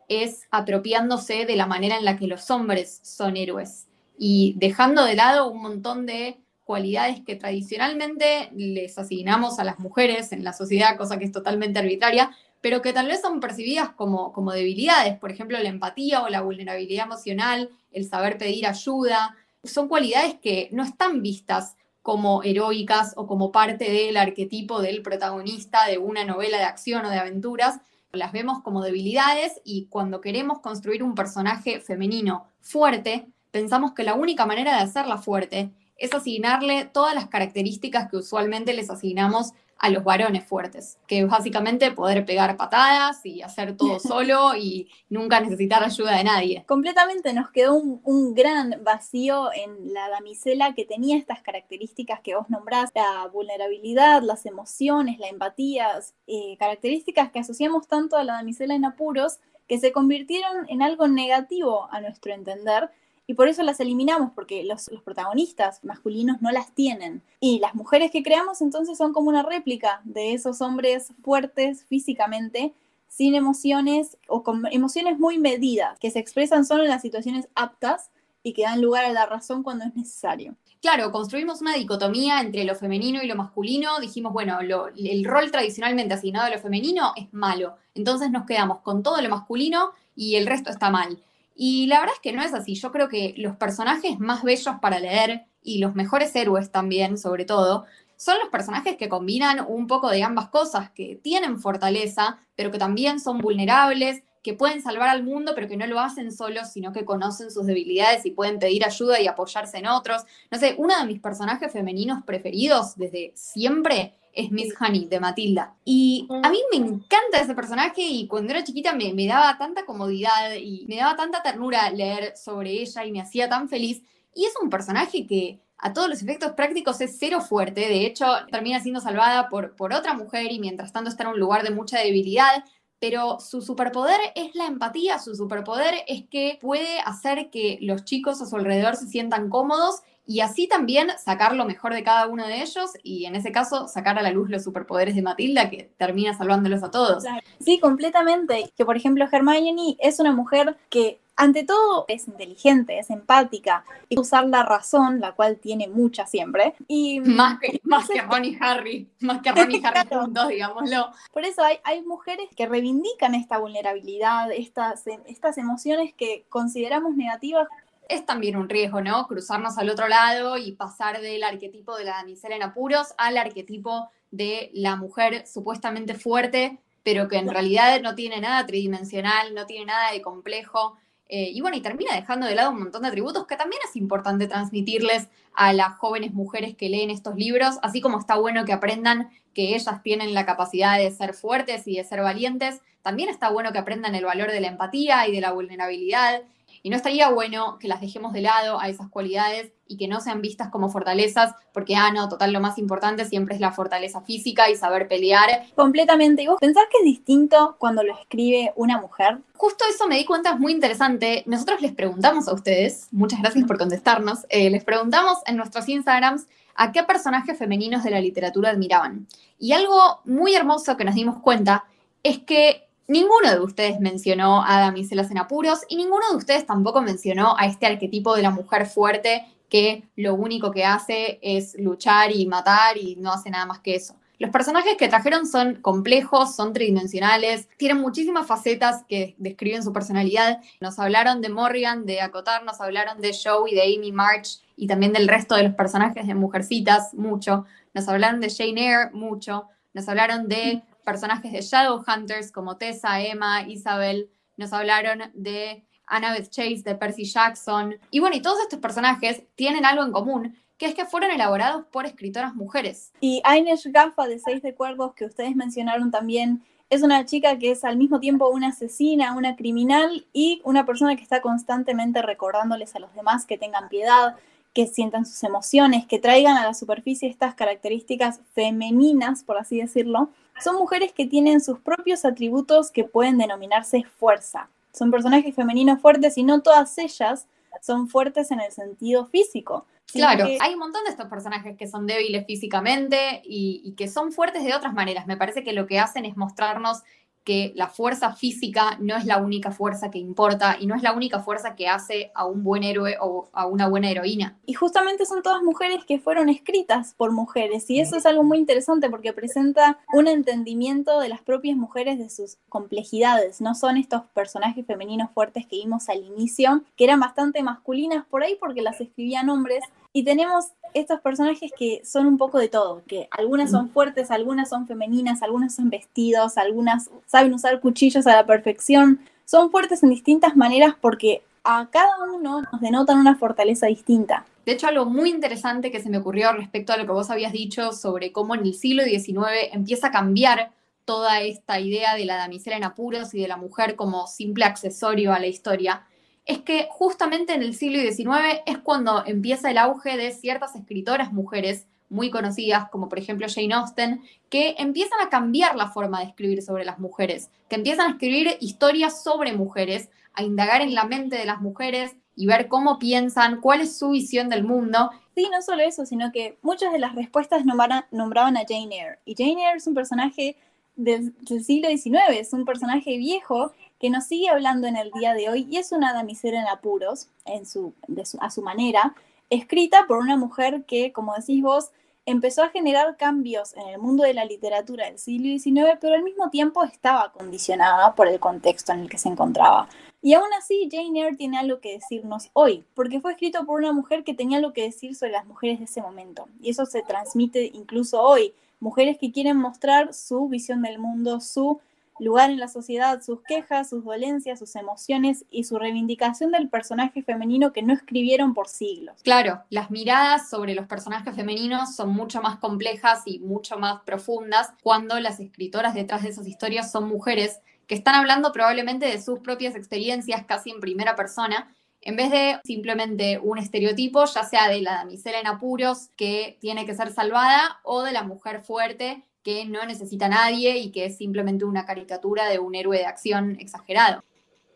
es 0.08 0.48
apropiándose 0.50 1.46
de 1.46 1.56
la 1.56 1.64
manera 1.64 1.96
en 1.96 2.04
la 2.04 2.18
que 2.18 2.26
los 2.26 2.50
hombres 2.50 3.00
son 3.04 3.38
héroes 3.38 3.86
y 4.18 4.52
dejando 4.58 5.02
de 5.06 5.14
lado 5.14 5.48
un 5.48 5.62
montón 5.62 6.04
de 6.04 6.36
cualidades 6.70 7.20
que 7.26 7.34
tradicionalmente 7.34 8.48
les 8.54 8.96
asignamos 8.96 9.58
a 9.58 9.64
las 9.64 9.80
mujeres 9.80 10.30
en 10.30 10.44
la 10.44 10.52
sociedad, 10.52 10.96
cosa 10.96 11.18
que 11.18 11.24
es 11.24 11.32
totalmente 11.32 11.80
arbitraria, 11.80 12.30
pero 12.60 12.80
que 12.80 12.92
tal 12.92 13.08
vez 13.08 13.20
son 13.20 13.40
percibidas 13.40 13.90
como, 13.90 14.32
como 14.32 14.52
debilidades, 14.52 15.18
por 15.18 15.32
ejemplo, 15.32 15.58
la 15.58 15.68
empatía 15.68 16.22
o 16.22 16.28
la 16.28 16.42
vulnerabilidad 16.42 17.06
emocional, 17.06 17.70
el 17.90 18.08
saber 18.08 18.38
pedir 18.38 18.68
ayuda, 18.68 19.34
son 19.64 19.88
cualidades 19.88 20.34
que 20.40 20.68
no 20.70 20.84
están 20.84 21.22
vistas 21.22 21.76
como 22.02 22.44
heroicas 22.44 23.14
o 23.16 23.26
como 23.26 23.50
parte 23.50 23.90
del 23.90 24.16
arquetipo 24.16 24.80
del 24.80 25.02
protagonista 25.02 25.88
de 25.88 25.98
una 25.98 26.24
novela 26.24 26.58
de 26.58 26.64
acción 26.66 27.04
o 27.04 27.10
de 27.10 27.18
aventuras, 27.18 27.80
las 28.12 28.30
vemos 28.30 28.62
como 28.62 28.80
debilidades 28.80 29.60
y 29.64 29.86
cuando 29.86 30.20
queremos 30.20 30.60
construir 30.60 31.02
un 31.02 31.16
personaje 31.16 31.80
femenino 31.80 32.46
fuerte, 32.60 33.26
pensamos 33.50 33.90
que 33.90 34.04
la 34.04 34.14
única 34.14 34.46
manera 34.46 34.76
de 34.76 34.82
hacerla 34.82 35.18
fuerte 35.18 35.72
es 36.00 36.14
asignarle 36.14 36.86
todas 36.86 37.14
las 37.14 37.28
características 37.28 38.10
que 38.10 38.16
usualmente 38.16 38.72
les 38.72 38.90
asignamos 38.90 39.52
a 39.80 39.88
los 39.88 40.04
varones 40.04 40.44
fuertes, 40.44 40.98
que 41.06 41.20
es 41.20 41.28
básicamente 41.28 41.90
poder 41.90 42.26
pegar 42.26 42.56
patadas 42.58 43.24
y 43.24 43.40
hacer 43.40 43.76
todo 43.76 43.98
solo 44.00 44.54
y 44.54 44.90
nunca 45.08 45.40
necesitar 45.40 45.82
ayuda 45.82 46.16
de 46.16 46.24
nadie. 46.24 46.64
Completamente 46.66 47.32
nos 47.32 47.50
quedó 47.50 47.74
un, 47.74 48.34
gran 48.34 48.82
vacío 48.82 49.50
en 49.52 49.92
la 49.92 50.08
damisela 50.10 50.74
que 50.74 50.84
tenía 50.84 51.16
estas 51.16 51.42
características 51.42 52.20
que 52.20 52.34
vos 52.34 52.48
nombrás, 52.50 52.90
la 52.94 53.26
vulnerabilidad, 53.32 54.22
las 54.22 54.44
emociones, 54.46 55.18
la 55.18 55.28
empatía, 55.28 55.88
eh, 56.26 56.56
características 56.58 57.30
que 57.30 57.40
asociamos 57.40 57.88
tanto 57.88 58.16
a 58.16 58.24
la 58.24 58.34
damisela 58.34 58.74
en 58.74 58.84
apuros 58.84 59.40
que 59.66 59.78
se 59.78 59.92
convirtieron 59.92 60.68
en 60.68 60.82
algo 60.82 61.08
negativo 61.08 61.88
a 61.90 62.00
nuestro 62.00 62.32
entender 62.32 62.90
y 63.26 63.34
por 63.34 63.48
eso 63.48 63.62
las 63.62 63.78
eliminamos, 63.80 64.32
porque 64.34 64.64
los, 64.64 64.90
protagonistas 65.04 65.84
masculinos 65.84 66.42
no 66.42 66.50
las 66.50 66.74
tienen. 66.74 67.22
Y 67.38 67.60
las 67.60 67.74
mujeres 67.74 68.10
que 68.10 68.22
creamos 68.22 68.60
entonces 68.60 68.98
son 68.98 69.12
como 69.12 69.28
una 69.28 69.42
réplica 69.42 70.00
de 70.04 70.34
esos 70.34 70.60
hombres 70.60 71.12
fuertes 71.22 71.84
físicamente, 71.84 72.74
sin 73.08 73.34
emociones 73.34 74.16
o 74.28 74.42
con 74.42 74.64
emociones 74.72 75.18
muy 75.18 75.38
medidas, 75.38 75.98
que 75.98 76.10
se 76.10 76.18
expresan 76.18 76.64
solo 76.64 76.82
en 76.82 76.90
las 76.90 77.02
situaciones 77.02 77.48
aptas 77.54 78.10
y 78.42 78.52
que 78.52 78.62
dan 78.62 78.80
lugar 78.80 79.04
a 79.04 79.12
la 79.12 79.26
razón 79.26 79.62
cuando 79.62 79.84
es 79.84 79.94
necesario. 79.94 80.56
Claro, 80.80 81.12
construimos 81.12 81.60
una 81.60 81.74
dicotomía 81.74 82.40
entre 82.40 82.64
lo 82.64 82.74
femenino 82.74 83.22
y 83.22 83.26
lo 83.26 83.36
masculino. 83.36 84.00
Dijimos, 84.00 84.32
bueno, 84.32 84.58
el 84.60 85.24
rol 85.24 85.50
tradicionalmente 85.50 86.14
asignado 86.14 86.46
a 86.46 86.50
lo 86.50 86.58
femenino 86.58 87.12
es 87.16 87.32
malo. 87.32 87.76
Entonces 87.94 88.30
nos 88.30 88.46
quedamos 88.46 88.78
con 88.78 89.02
todo 89.02 89.20
lo 89.20 89.28
masculino 89.28 89.90
y 90.16 90.36
el 90.36 90.46
resto 90.46 90.70
está 90.70 90.88
mal. 90.90 91.18
Y 91.62 91.88
la 91.88 92.00
verdad 92.00 92.14
es 92.14 92.22
que 92.22 92.32
no 92.32 92.42
es 92.42 92.54
así. 92.54 92.74
Yo 92.74 92.90
creo 92.90 93.10
que 93.10 93.34
los 93.36 93.54
personajes 93.54 94.18
más 94.18 94.42
bellos 94.42 94.76
para 94.80 94.98
leer 94.98 95.44
y 95.62 95.76
los 95.76 95.94
mejores 95.94 96.34
héroes 96.34 96.72
también, 96.72 97.18
sobre 97.18 97.44
todo, 97.44 97.84
son 98.16 98.38
los 98.38 98.48
personajes 98.48 98.96
que 98.96 99.10
combinan 99.10 99.66
un 99.68 99.86
poco 99.86 100.08
de 100.08 100.22
ambas 100.22 100.48
cosas, 100.48 100.90
que 100.92 101.20
tienen 101.22 101.60
fortaleza, 101.60 102.38
pero 102.56 102.70
que 102.70 102.78
también 102.78 103.20
son 103.20 103.40
vulnerables, 103.40 104.22
que 104.42 104.54
pueden 104.54 104.82
salvar 104.82 105.08
al 105.08 105.22
mundo, 105.22 105.52
pero 105.54 105.68
que 105.68 105.76
no 105.76 105.86
lo 105.86 106.00
hacen 106.00 106.32
solos, 106.32 106.70
sino 106.72 106.92
que 106.92 107.04
conocen 107.04 107.50
sus 107.50 107.66
debilidades 107.66 108.24
y 108.24 108.30
pueden 108.30 108.58
pedir 108.58 108.84
ayuda 108.84 109.20
y 109.20 109.26
apoyarse 109.26 109.78
en 109.78 109.86
otros. 109.86 110.22
No 110.50 110.58
sé, 110.58 110.74
uno 110.78 110.98
de 110.98 111.06
mis 111.06 111.20
personajes 111.20 111.72
femeninos 111.72 112.22
preferidos 112.24 112.96
desde 112.96 113.32
siempre 113.34 114.14
es 114.32 114.50
Miss 114.50 114.74
Honey 114.80 115.06
de 115.06 115.20
Matilda. 115.20 115.74
Y 115.84 116.26
a 116.42 116.50
mí 116.50 116.60
me 116.70 116.78
encanta 116.78 117.40
ese 117.40 117.54
personaje 117.54 118.02
y 118.02 118.26
cuando 118.28 118.52
era 118.52 118.64
chiquita 118.64 118.94
me, 118.94 119.12
me, 119.12 119.26
daba 119.26 119.58
tanta 119.58 119.84
comodidad 119.84 120.54
y 120.54 120.86
me 120.88 120.96
daba 120.96 121.16
tanta 121.16 121.42
ternura 121.42 121.90
leer 121.90 122.36
sobre 122.36 122.70
ella 122.80 123.04
y 123.04 123.12
me 123.12 123.20
hacía 123.20 123.48
tan 123.48 123.68
feliz. 123.68 124.02
Y 124.34 124.44
es 124.44 124.54
un 124.62 124.70
personaje 124.70 125.26
que 125.26 125.60
a 125.76 125.92
todos 125.92 126.08
los 126.08 126.22
efectos 126.22 126.52
prácticos 126.52 127.00
es 127.00 127.16
cero 127.18 127.40
fuerte, 127.40 127.80
de 127.80 128.06
hecho 128.06 128.26
termina 128.50 128.80
siendo 128.80 129.00
salvada 129.00 129.48
por, 129.48 129.76
por 129.76 129.92
otra 129.94 130.12
mujer 130.14 130.52
y 130.52 130.58
mientras 130.58 130.92
tanto 130.92 131.08
está 131.08 131.24
en 131.24 131.30
un 131.30 131.40
lugar 131.40 131.62
de 131.62 131.70
mucha 131.70 131.98
debilidad, 131.98 132.64
pero 133.00 133.40
su 133.40 133.62
superpoder 133.62 134.20
es 134.34 134.54
la 134.54 134.66
empatía, 134.66 135.18
su 135.18 135.34
superpoder 135.34 135.94
es 136.06 136.24
que 136.28 136.58
puede 136.60 137.00
hacer 137.00 137.50
que 137.50 137.78
los 137.80 138.04
chicos 138.04 138.40
a 138.42 138.46
su 138.46 138.54
alrededor 138.56 138.94
se 138.96 139.08
sientan 139.08 139.48
cómodos 139.48 140.02
y 140.26 140.40
así 140.40 140.68
también 140.68 141.08
sacar 141.18 141.56
lo 141.56 141.64
mejor 141.64 141.92
de 141.92 142.04
cada 142.04 142.28
uno 142.28 142.46
de 142.46 142.62
ellos 142.62 142.90
y 143.02 143.24
en 143.26 143.34
ese 143.34 143.50
caso 143.50 143.88
sacar 143.88 144.18
a 144.18 144.22
la 144.22 144.30
luz 144.30 144.48
los 144.48 144.62
superpoderes 144.62 145.14
de 145.14 145.22
Matilda 145.22 145.68
que 145.68 145.90
termina 145.96 146.36
salvándolos 146.36 146.82
a 146.82 146.90
todos. 146.90 147.24
Sí, 147.58 147.80
completamente. 147.80 148.72
Que 148.76 148.84
por 148.84 148.96
ejemplo 148.96 149.26
Hermione 149.30 149.96
es 149.98 150.20
una 150.20 150.32
mujer 150.32 150.76
que 150.88 151.20
ante 151.40 151.64
todo 151.64 152.04
es 152.06 152.28
inteligente, 152.28 152.98
es 152.98 153.08
empática 153.08 153.82
y 154.10 154.20
usar 154.20 154.46
la 154.46 154.62
razón, 154.62 155.20
la 155.20 155.32
cual 155.32 155.56
tiene 155.56 155.88
mucha 155.88 156.26
siempre. 156.26 156.74
Y, 156.86 157.20
más 157.20 157.58
que, 157.58 157.80
más 157.82 158.08
que 158.08 158.20
Ron 158.20 158.44
y 158.44 158.58
Harry, 158.60 159.08
más 159.20 159.40
que 159.40 159.50
Ron 159.50 159.70
y 159.70 159.80
Harry 159.84 160.06
juntos, 160.06 160.48
digámoslo. 160.48 161.10
Por 161.32 161.46
eso 161.46 161.62
hay, 161.62 161.78
hay 161.82 162.02
mujeres 162.02 162.46
que 162.54 162.66
reivindican 162.66 163.34
esta 163.34 163.56
vulnerabilidad, 163.56 164.52
estas, 164.52 165.04
estas 165.26 165.56
emociones 165.56 166.12
que 166.12 166.44
consideramos 166.50 167.16
negativas 167.16 167.68
es 168.10 168.26
también 168.26 168.56
un 168.56 168.68
riesgo, 168.68 169.00
¿no? 169.00 169.26
Cruzarnos 169.28 169.78
al 169.78 169.88
otro 169.88 170.08
lado 170.08 170.58
y 170.58 170.72
pasar 170.72 171.20
del 171.20 171.44
arquetipo 171.44 171.96
de 171.96 172.04
la 172.04 172.16
damisela 172.16 172.56
en 172.56 172.62
apuros 172.64 173.14
al 173.16 173.38
arquetipo 173.38 174.10
de 174.32 174.70
la 174.74 174.96
mujer 174.96 175.46
supuestamente 175.46 176.14
fuerte, 176.14 176.80
pero 177.04 177.28
que 177.28 177.36
en 177.36 177.48
realidad 177.48 178.00
no 178.02 178.16
tiene 178.16 178.40
nada 178.40 178.66
tridimensional, 178.66 179.54
no 179.54 179.64
tiene 179.66 179.86
nada 179.86 180.10
de 180.10 180.20
complejo. 180.22 180.96
Eh, 181.28 181.50
y 181.52 181.60
bueno, 181.60 181.76
y 181.76 181.80
termina 181.80 182.14
dejando 182.16 182.48
de 182.48 182.56
lado 182.56 182.72
un 182.72 182.80
montón 182.80 183.02
de 183.02 183.08
atributos 183.08 183.46
que 183.46 183.56
también 183.56 183.80
es 183.88 183.94
importante 183.94 184.48
transmitirles 184.48 185.28
a 185.54 185.72
las 185.72 185.96
jóvenes 185.96 186.34
mujeres 186.34 186.74
que 186.74 186.88
leen 186.88 187.10
estos 187.10 187.36
libros, 187.36 187.78
así 187.82 188.00
como 188.00 188.18
está 188.18 188.36
bueno 188.36 188.64
que 188.64 188.72
aprendan 188.72 189.30
que 189.54 189.76
ellas 189.76 190.02
tienen 190.02 190.34
la 190.34 190.44
capacidad 190.46 190.98
de 190.98 191.10
ser 191.12 191.34
fuertes 191.34 191.86
y 191.86 191.96
de 191.96 192.04
ser 192.04 192.22
valientes, 192.22 192.80
también 193.02 193.28
está 193.28 193.50
bueno 193.50 193.70
que 193.72 193.78
aprendan 193.78 194.16
el 194.16 194.24
valor 194.24 194.50
de 194.50 194.60
la 194.60 194.66
empatía 194.66 195.28
y 195.28 195.32
de 195.32 195.40
la 195.40 195.52
vulnerabilidad 195.52 196.42
y 196.82 196.90
no 196.90 196.96
estaría 196.96 197.28
bueno 197.30 197.78
que 197.78 197.88
las 197.88 198.00
dejemos 198.00 198.32
de 198.32 198.40
lado 198.40 198.80
a 198.80 198.88
esas 198.88 199.08
cualidades 199.08 199.72
y 199.86 199.96
que 199.96 200.08
no 200.08 200.20
sean 200.20 200.40
vistas 200.40 200.68
como 200.68 200.88
fortalezas, 200.88 201.52
porque, 201.72 201.96
ah, 201.96 202.12
no, 202.12 202.28
total, 202.28 202.52
lo 202.52 202.60
más 202.60 202.78
importante 202.78 203.24
siempre 203.24 203.56
es 203.56 203.60
la 203.60 203.72
fortaleza 203.72 204.20
física 204.20 204.70
y 204.70 204.76
saber 204.76 205.08
pelear. 205.08 205.66
Completamente. 205.74 206.42
¿Y 206.42 206.46
vos 206.46 206.58
pensás 206.60 206.84
que 206.90 206.98
es 206.98 207.04
distinto 207.04 207.76
cuando 207.78 208.02
lo 208.02 208.16
escribe 208.16 208.72
una 208.76 209.00
mujer? 209.00 209.38
Justo 209.56 209.84
eso 209.92 210.06
me 210.06 210.16
di 210.16 210.24
cuenta, 210.24 210.50
es 210.50 210.60
muy 210.60 210.72
interesante. 210.72 211.42
Nosotros 211.46 211.80
les 211.82 211.92
preguntamos 211.92 212.48
a 212.48 212.54
ustedes, 212.54 213.08
muchas 213.10 213.40
gracias 213.40 213.66
por 213.66 213.78
contestarnos, 213.78 214.46
eh, 214.48 214.70
les 214.70 214.84
preguntamos 214.84 215.38
en 215.46 215.56
nuestros 215.56 215.88
Instagrams 215.88 216.46
a 216.76 216.92
qué 216.92 217.02
personajes 217.02 217.58
femeninos 217.58 218.04
de 218.04 218.10
la 218.10 218.20
literatura 218.20 218.70
admiraban. 218.70 219.26
Y 219.58 219.72
algo 219.72 220.20
muy 220.24 220.54
hermoso 220.54 220.96
que 220.96 221.04
nos 221.04 221.14
dimos 221.14 221.40
cuenta 221.40 221.84
es 222.22 222.38
que 222.38 222.89
Ninguno 223.10 223.50
de 223.50 223.58
ustedes 223.58 223.98
mencionó 223.98 224.64
a 224.64 224.78
damiselas 224.78 225.32
en 225.32 225.38
apuros 225.38 225.80
y 225.88 225.96
ninguno 225.96 226.30
de 226.30 226.36
ustedes 226.36 226.64
tampoco 226.64 227.02
mencionó 227.02 227.56
a 227.58 227.66
este 227.66 227.86
arquetipo 227.86 228.36
de 228.36 228.42
la 228.42 228.52
mujer 228.52 228.86
fuerte 228.86 229.46
que 229.68 230.04
lo 230.14 230.36
único 230.36 230.70
que 230.70 230.84
hace 230.84 231.40
es 231.42 231.74
luchar 231.76 232.30
y 232.30 232.46
matar 232.46 232.96
y 232.96 233.16
no 233.16 233.32
hace 233.32 233.50
nada 233.50 233.66
más 233.66 233.80
que 233.80 233.96
eso. 233.96 234.14
Los 234.38 234.52
personajes 234.52 234.96
que 234.96 235.08
trajeron 235.08 235.48
son 235.48 235.82
complejos, 235.82 236.54
son 236.54 236.72
tridimensionales, 236.72 237.68
tienen 237.78 238.00
muchísimas 238.00 238.46
facetas 238.46 239.02
que 239.08 239.34
describen 239.38 239.82
su 239.82 239.92
personalidad. 239.92 240.60
Nos 240.80 241.00
hablaron 241.00 241.40
de 241.40 241.48
Morrigan, 241.48 242.06
de 242.06 242.20
Acotar, 242.20 242.62
nos 242.62 242.80
hablaron 242.80 243.20
de 243.20 243.36
Joe 243.36 243.72
y 243.72 243.74
de 243.74 243.92
Amy 243.92 244.12
March 244.12 244.60
y 244.76 244.86
también 244.86 245.12
del 245.12 245.26
resto 245.26 245.56
de 245.56 245.64
los 245.64 245.74
personajes 245.74 246.28
de 246.28 246.34
Mujercitas, 246.36 247.12
mucho. 247.14 247.66
Nos 247.92 248.06
hablaron 248.06 248.40
de 248.40 248.50
Jane 248.50 248.86
Eyre, 248.86 249.10
mucho. 249.12 249.66
Nos 249.94 250.08
hablaron 250.08 250.46
de 250.46 250.84
personajes 251.10 251.50
de 251.50 251.60
Shadowhunters 251.60 252.52
como 252.52 252.76
Tessa, 252.76 253.20
Emma, 253.20 253.62
Isabel, 253.62 254.30
nos 254.56 254.72
hablaron 254.72 255.32
de 255.34 255.84
Annabeth 256.06 256.50
Chase, 256.50 256.82
de 256.84 256.94
Percy 256.94 257.24
Jackson. 257.24 257.96
Y 258.12 258.20
bueno, 258.20 258.36
y 258.36 258.42
todos 258.42 258.60
estos 258.60 258.78
personajes 258.78 259.42
tienen 259.56 259.84
algo 259.84 260.04
en 260.04 260.12
común, 260.12 260.56
que 260.78 260.86
es 260.86 260.94
que 260.94 261.06
fueron 261.06 261.32
elaborados 261.32 261.84
por 261.90 262.06
escritoras 262.06 262.54
mujeres. 262.54 263.12
Y 263.20 263.42
Ainesh 263.42 263.90
Gaffa 263.90 264.28
de 264.28 264.38
Seis 264.38 264.62
de 264.62 264.72
Cuervos, 264.72 265.14
que 265.14 265.24
ustedes 265.24 265.56
mencionaron 265.56 266.12
también, 266.12 266.62
es 266.90 267.02
una 267.02 267.24
chica 267.24 267.58
que 267.58 267.72
es 267.72 267.82
al 267.82 267.96
mismo 267.96 268.20
tiempo 268.20 268.48
una 268.48 268.68
asesina, 268.68 269.36
una 269.36 269.56
criminal 269.56 270.28
y 270.32 270.62
una 270.62 270.86
persona 270.86 271.16
que 271.16 271.24
está 271.24 271.42
constantemente 271.42 272.22
recordándoles 272.22 272.94
a 272.94 273.00
los 273.00 273.12
demás 273.16 273.46
que 273.46 273.58
tengan 273.58 273.88
piedad, 273.88 274.36
que 274.72 274.86
sientan 274.86 275.26
sus 275.26 275.42
emociones, 275.42 276.06
que 276.06 276.20
traigan 276.20 276.56
a 276.56 276.64
la 276.64 276.74
superficie 276.74 277.28
estas 277.28 277.56
características 277.56 278.40
femeninas, 278.54 279.42
por 279.42 279.58
así 279.58 279.80
decirlo, 279.80 280.30
son 280.62 280.76
mujeres 280.76 281.12
que 281.12 281.26
tienen 281.26 281.60
sus 281.60 281.78
propios 281.78 282.24
atributos 282.24 282.90
que 282.90 283.04
pueden 283.04 283.38
denominarse 283.38 284.04
fuerza. 284.18 284.68
Son 284.92 285.10
personajes 285.10 285.54
femeninos 285.54 286.00
fuertes 286.00 286.36
y 286.38 286.42
no 286.42 286.62
todas 286.62 286.96
ellas 286.98 287.46
son 287.80 288.08
fuertes 288.08 288.50
en 288.50 288.60
el 288.60 288.72
sentido 288.72 289.26
físico. 289.26 289.86
Claro, 290.12 290.44
hay 290.60 290.72
un 290.72 290.80
montón 290.80 291.04
de 291.04 291.10
estos 291.10 291.28
personajes 291.28 291.76
que 291.76 291.86
son 291.86 292.06
débiles 292.06 292.44
físicamente 292.44 293.42
y, 293.44 293.80
y, 293.84 293.92
que 293.92 294.08
son 294.08 294.32
fuertes 294.32 294.64
de 294.64 294.74
otras 294.74 294.92
maneras. 294.92 295.28
Me 295.28 295.36
parece 295.36 295.62
que 295.62 295.72
lo 295.72 295.86
que 295.86 296.00
hacen 296.00 296.24
es 296.24 296.36
mostrarnos 296.36 297.02
que 297.44 297.72
la 297.74 297.88
fuerza 297.88 298.32
física 298.34 298.96
no 299.00 299.16
es 299.16 299.24
la 299.24 299.38
única 299.38 299.70
fuerza 299.70 300.10
que 300.10 300.18
importa 300.18 300.76
y 300.78 300.86
no 300.86 300.94
es 300.94 301.02
la 301.02 301.12
única 301.12 301.40
fuerza 301.40 301.74
que 301.74 301.88
hace 301.88 302.30
a 302.34 302.44
un 302.46 302.62
buen 302.62 302.82
héroe 302.82 303.16
o 303.20 303.48
a 303.52 303.66
una 303.66 303.88
buena 303.88 304.10
heroína. 304.10 304.58
Y 304.66 304.74
justamente 304.74 305.26
son 305.26 305.42
todas 305.42 305.62
mujeres 305.62 306.04
que 306.04 306.18
fueron 306.18 306.48
escritas 306.48 307.14
por 307.16 307.32
mujeres 307.32 307.88
y 307.90 308.00
eso 308.00 308.16
es 308.16 308.26
algo 308.26 308.42
muy 308.42 308.58
interesante 308.58 309.08
porque 309.08 309.32
presenta 309.32 309.98
un 310.12 310.28
entendimiento 310.28 311.20
de 311.20 311.28
las 311.28 311.40
propias 311.40 311.76
mujeres 311.76 312.18
de 312.18 312.30
sus 312.30 312.58
complejidades. 312.68 313.60
No 313.60 313.74
son 313.74 313.96
estos 313.96 314.22
personajes 314.34 314.86
femeninos 314.86 315.30
fuertes 315.32 315.66
que 315.66 315.76
vimos 315.76 316.08
al 316.08 316.24
inicio, 316.24 316.82
que 316.96 317.04
eran 317.04 317.20
bastante 317.20 317.62
masculinas 317.62 318.26
por 318.26 318.42
ahí 318.42 318.56
porque 318.60 318.82
las 318.82 319.00
escribían 319.00 319.48
hombres. 319.48 319.84
Y 320.12 320.24
tenemos 320.24 320.66
estos 320.92 321.20
personajes 321.20 321.70
que 321.76 322.02
son 322.04 322.26
un 322.26 322.36
poco 322.36 322.58
de 322.58 322.68
todo, 322.68 323.02
que 323.06 323.28
algunas 323.30 323.70
son 323.70 323.90
fuertes, 323.90 324.30
algunas 324.30 324.68
son 324.68 324.86
femeninas, 324.86 325.42
algunas 325.42 325.74
son 325.74 325.88
vestidos, 325.88 326.58
algunas 326.58 327.10
saben 327.26 327.54
usar 327.54 327.80
cuchillos 327.80 328.26
a 328.26 328.36
la 328.36 328.46
perfección. 328.46 329.20
Son 329.44 329.70
fuertes 329.70 330.02
en 330.02 330.10
distintas 330.10 330.56
maneras 330.56 330.94
porque 331.00 331.42
a 331.62 331.88
cada 331.90 332.24
uno 332.24 332.62
nos 332.62 332.80
denotan 332.80 333.18
una 333.18 333.36
fortaleza 333.36 333.86
distinta. 333.86 334.46
De 334.66 334.72
hecho, 334.72 334.88
algo 334.88 335.06
muy 335.06 335.30
interesante 335.30 335.90
que 335.90 336.00
se 336.00 336.10
me 336.10 336.18
ocurrió 336.18 336.52
respecto 336.52 336.92
a 336.92 336.96
lo 336.96 337.06
que 337.06 337.12
vos 337.12 337.30
habías 337.30 337.52
dicho 337.52 337.92
sobre 337.92 338.32
cómo 338.32 338.54
en 338.54 338.62
el 338.62 338.74
siglo 338.74 339.04
XIX 339.04 339.70
empieza 339.72 340.08
a 340.08 340.12
cambiar 340.12 340.72
toda 341.04 341.40
esta 341.40 341.80
idea 341.80 342.14
de 342.14 342.24
la 342.24 342.36
damisela 342.36 342.76
en 342.76 342.84
apuros 342.84 343.34
y 343.34 343.40
de 343.40 343.48
la 343.48 343.56
mujer 343.56 343.96
como 343.96 344.26
simple 344.26 344.64
accesorio 344.64 345.32
a 345.32 345.40
la 345.40 345.46
historia, 345.46 346.06
es 346.50 346.58
que 346.62 346.88
justamente 346.90 347.54
en 347.54 347.62
el 347.62 347.76
siglo 347.76 348.00
XIX 348.00 348.60
es 348.66 348.78
cuando 348.78 349.24
empieza 349.24 349.70
el 349.70 349.78
auge 349.78 350.16
de 350.16 350.32
ciertas 350.32 350.74
escritoras 350.74 351.32
mujeres 351.32 351.86
muy 352.08 352.28
conocidas, 352.28 352.90
como 352.90 353.08
por 353.08 353.20
ejemplo 353.20 353.46
Jane 353.48 353.72
Austen, 353.72 354.22
que 354.48 354.74
empiezan 354.78 355.20
a 355.20 355.30
cambiar 355.30 355.76
la 355.76 355.92
forma 355.92 356.18
de 356.18 356.26
escribir 356.26 356.60
sobre 356.62 356.84
las 356.84 356.98
mujeres, 356.98 357.50
que 357.68 357.76
empiezan 357.76 358.08
a 358.08 358.10
escribir 358.10 358.56
historias 358.58 359.22
sobre 359.22 359.52
mujeres, 359.52 360.10
a 360.34 360.42
indagar 360.42 360.80
en 360.80 360.92
la 360.92 361.04
mente 361.04 361.36
de 361.36 361.44
las 361.44 361.60
mujeres 361.60 362.16
y 362.34 362.46
ver 362.46 362.66
cómo 362.66 362.98
piensan, 362.98 363.60
cuál 363.60 363.82
es 363.82 363.96
su 363.96 364.10
visión 364.10 364.48
del 364.48 364.64
mundo. 364.64 365.10
Sí, 365.36 365.46
no 365.52 365.62
solo 365.62 365.82
eso, 365.82 366.04
sino 366.04 366.32
que 366.32 366.58
muchas 366.62 366.92
de 366.92 366.98
las 366.98 367.14
respuestas 367.14 367.64
nombraban 367.64 368.56
a 368.56 368.64
Jane 368.68 368.88
Eyre. 368.90 369.18
Y 369.24 369.36
Jane 369.36 369.62
Eyre 369.66 369.76
es 369.76 369.86
un 369.86 369.94
personaje 369.94 370.56
del, 370.96 371.32
siglo 371.64 371.88
XIX, 371.88 372.18
es 372.30 372.52
un 372.52 372.64
personaje 372.64 373.16
viejo 373.18 373.72
que 374.00 374.10
nos 374.10 374.24
sigue 374.24 374.48
hablando 374.48 374.88
en 374.88 374.96
el 374.96 375.10
día 375.12 375.34
de 375.34 375.50
hoy 375.50 375.68
y 375.70 375.76
es 375.76 375.92
una 375.92 376.14
damisela 376.14 376.58
en 376.58 376.66
apuros, 376.66 377.28
en 377.44 377.66
su, 377.66 377.92
a 378.40 378.50
su 378.50 378.62
manera, 378.62 379.14
escrita 379.50 380.06
por 380.08 380.16
una 380.16 380.38
mujer 380.38 380.84
que, 380.86 381.12
como 381.12 381.34
decís 381.34 381.62
vos, 381.62 381.90
empezó 382.24 382.62
a 382.62 382.70
generar 382.70 383.16
cambios 383.18 383.76
en 383.76 383.88
el 383.88 383.98
mundo 383.98 384.24
de 384.24 384.32
la 384.32 384.46
literatura 384.46 385.04
del 385.04 385.18
siglo 385.18 385.58
XIX, 385.58 385.98
pero 386.00 386.14
al 386.14 386.22
mismo 386.22 386.48
tiempo 386.48 386.82
estaba 386.82 387.30
condicionada 387.32 388.14
por 388.14 388.26
el 388.26 388.40
contexto 388.40 388.92
en 388.92 389.00
el 389.00 389.10
que 389.10 389.18
se 389.18 389.28
encontraba. 389.28 389.88
Y 390.22 390.32
aún 390.32 390.48
así, 390.58 390.88
Jane 390.90 391.20
Eyre 391.20 391.36
tiene 391.36 391.58
algo 391.58 391.80
que 391.80 391.92
decirnos 391.92 392.50
hoy, 392.54 392.84
porque 392.94 393.20
fue 393.20 393.32
escrito 393.32 393.66
por 393.66 393.80
una 393.80 393.92
mujer 393.92 394.24
que 394.24 394.34
tenía 394.34 394.58
algo 394.58 394.72
que 394.72 394.82
decir 394.82 395.14
sobre 395.14 395.32
las 395.32 395.46
mujeres 395.46 395.78
de 395.78 395.86
ese 395.86 396.00
momento. 396.00 396.46
Y 396.60 396.70
eso 396.70 396.86
se 396.86 397.02
transmite 397.02 397.70
incluso 397.74 398.22
hoy. 398.22 398.54
Mujeres 398.80 399.18
que 399.18 399.32
quieren 399.32 399.58
mostrar 399.58 400.14
su 400.14 400.48
visión 400.48 400.82
del 400.82 400.98
mundo, 400.98 401.40
su 401.40 401.80
lugar 402.20 402.50
en 402.50 402.60
la 402.60 402.68
sociedad, 402.68 403.20
sus 403.22 403.42
quejas, 403.42 403.90
sus 403.90 404.04
dolencias, 404.04 404.58
sus 404.58 404.76
emociones 404.76 405.44
y 405.50 405.64
su 405.64 405.78
reivindicación 405.78 406.52
del 406.52 406.68
personaje 406.68 407.22
femenino 407.22 407.72
que 407.72 407.82
no 407.82 407.92
escribieron 407.92 408.54
por 408.54 408.68
siglos. 408.68 409.20
Claro, 409.22 409.62
las 409.70 409.90
miradas 409.90 410.48
sobre 410.48 410.74
los 410.74 410.86
personajes 410.86 411.34
femeninos 411.34 411.96
son 411.96 412.10
mucho 412.10 412.42
más 412.42 412.58
complejas 412.58 413.22
y 413.24 413.38
mucho 413.38 413.78
más 413.78 414.02
profundas 414.02 414.70
cuando 414.82 415.18
las 415.18 415.40
escritoras 415.40 415.94
detrás 415.94 416.22
de 416.22 416.28
esas 416.28 416.46
historias 416.46 416.92
son 416.92 417.08
mujeres 417.08 417.60
que 417.86 417.94
están 417.94 418.14
hablando 418.14 418.52
probablemente 418.52 419.06
de 419.06 419.20
sus 419.20 419.40
propias 419.40 419.74
experiencias 419.74 420.44
casi 420.46 420.70
en 420.70 420.80
primera 420.80 421.16
persona 421.16 421.74
en 422.02 422.16
vez 422.16 422.30
de 422.30 422.58
simplemente 422.64 423.38
un 423.38 423.58
estereotipo, 423.58 424.24
ya 424.24 424.44
sea 424.44 424.68
de 424.68 424.80
la 424.80 424.94
damisela 424.94 425.38
en 425.38 425.46
apuros 425.46 426.08
que 426.16 426.56
tiene 426.60 426.86
que 426.86 426.94
ser 426.94 427.12
salvada 427.12 427.80
o 427.82 428.02
de 428.02 428.12
la 428.12 428.22
mujer 428.22 428.62
fuerte 428.62 429.22
que 429.42 429.64
no 429.64 429.84
necesita 429.84 430.26
a 430.26 430.30
nadie 430.30 430.78
y 430.78 430.90
que 430.90 431.06
es 431.06 431.16
simplemente 431.16 431.64
una 431.64 431.86
caricatura 431.86 432.48
de 432.48 432.58
un 432.58 432.74
héroe 432.74 432.98
de 432.98 433.06
acción 433.06 433.56
exagerado. 433.58 434.22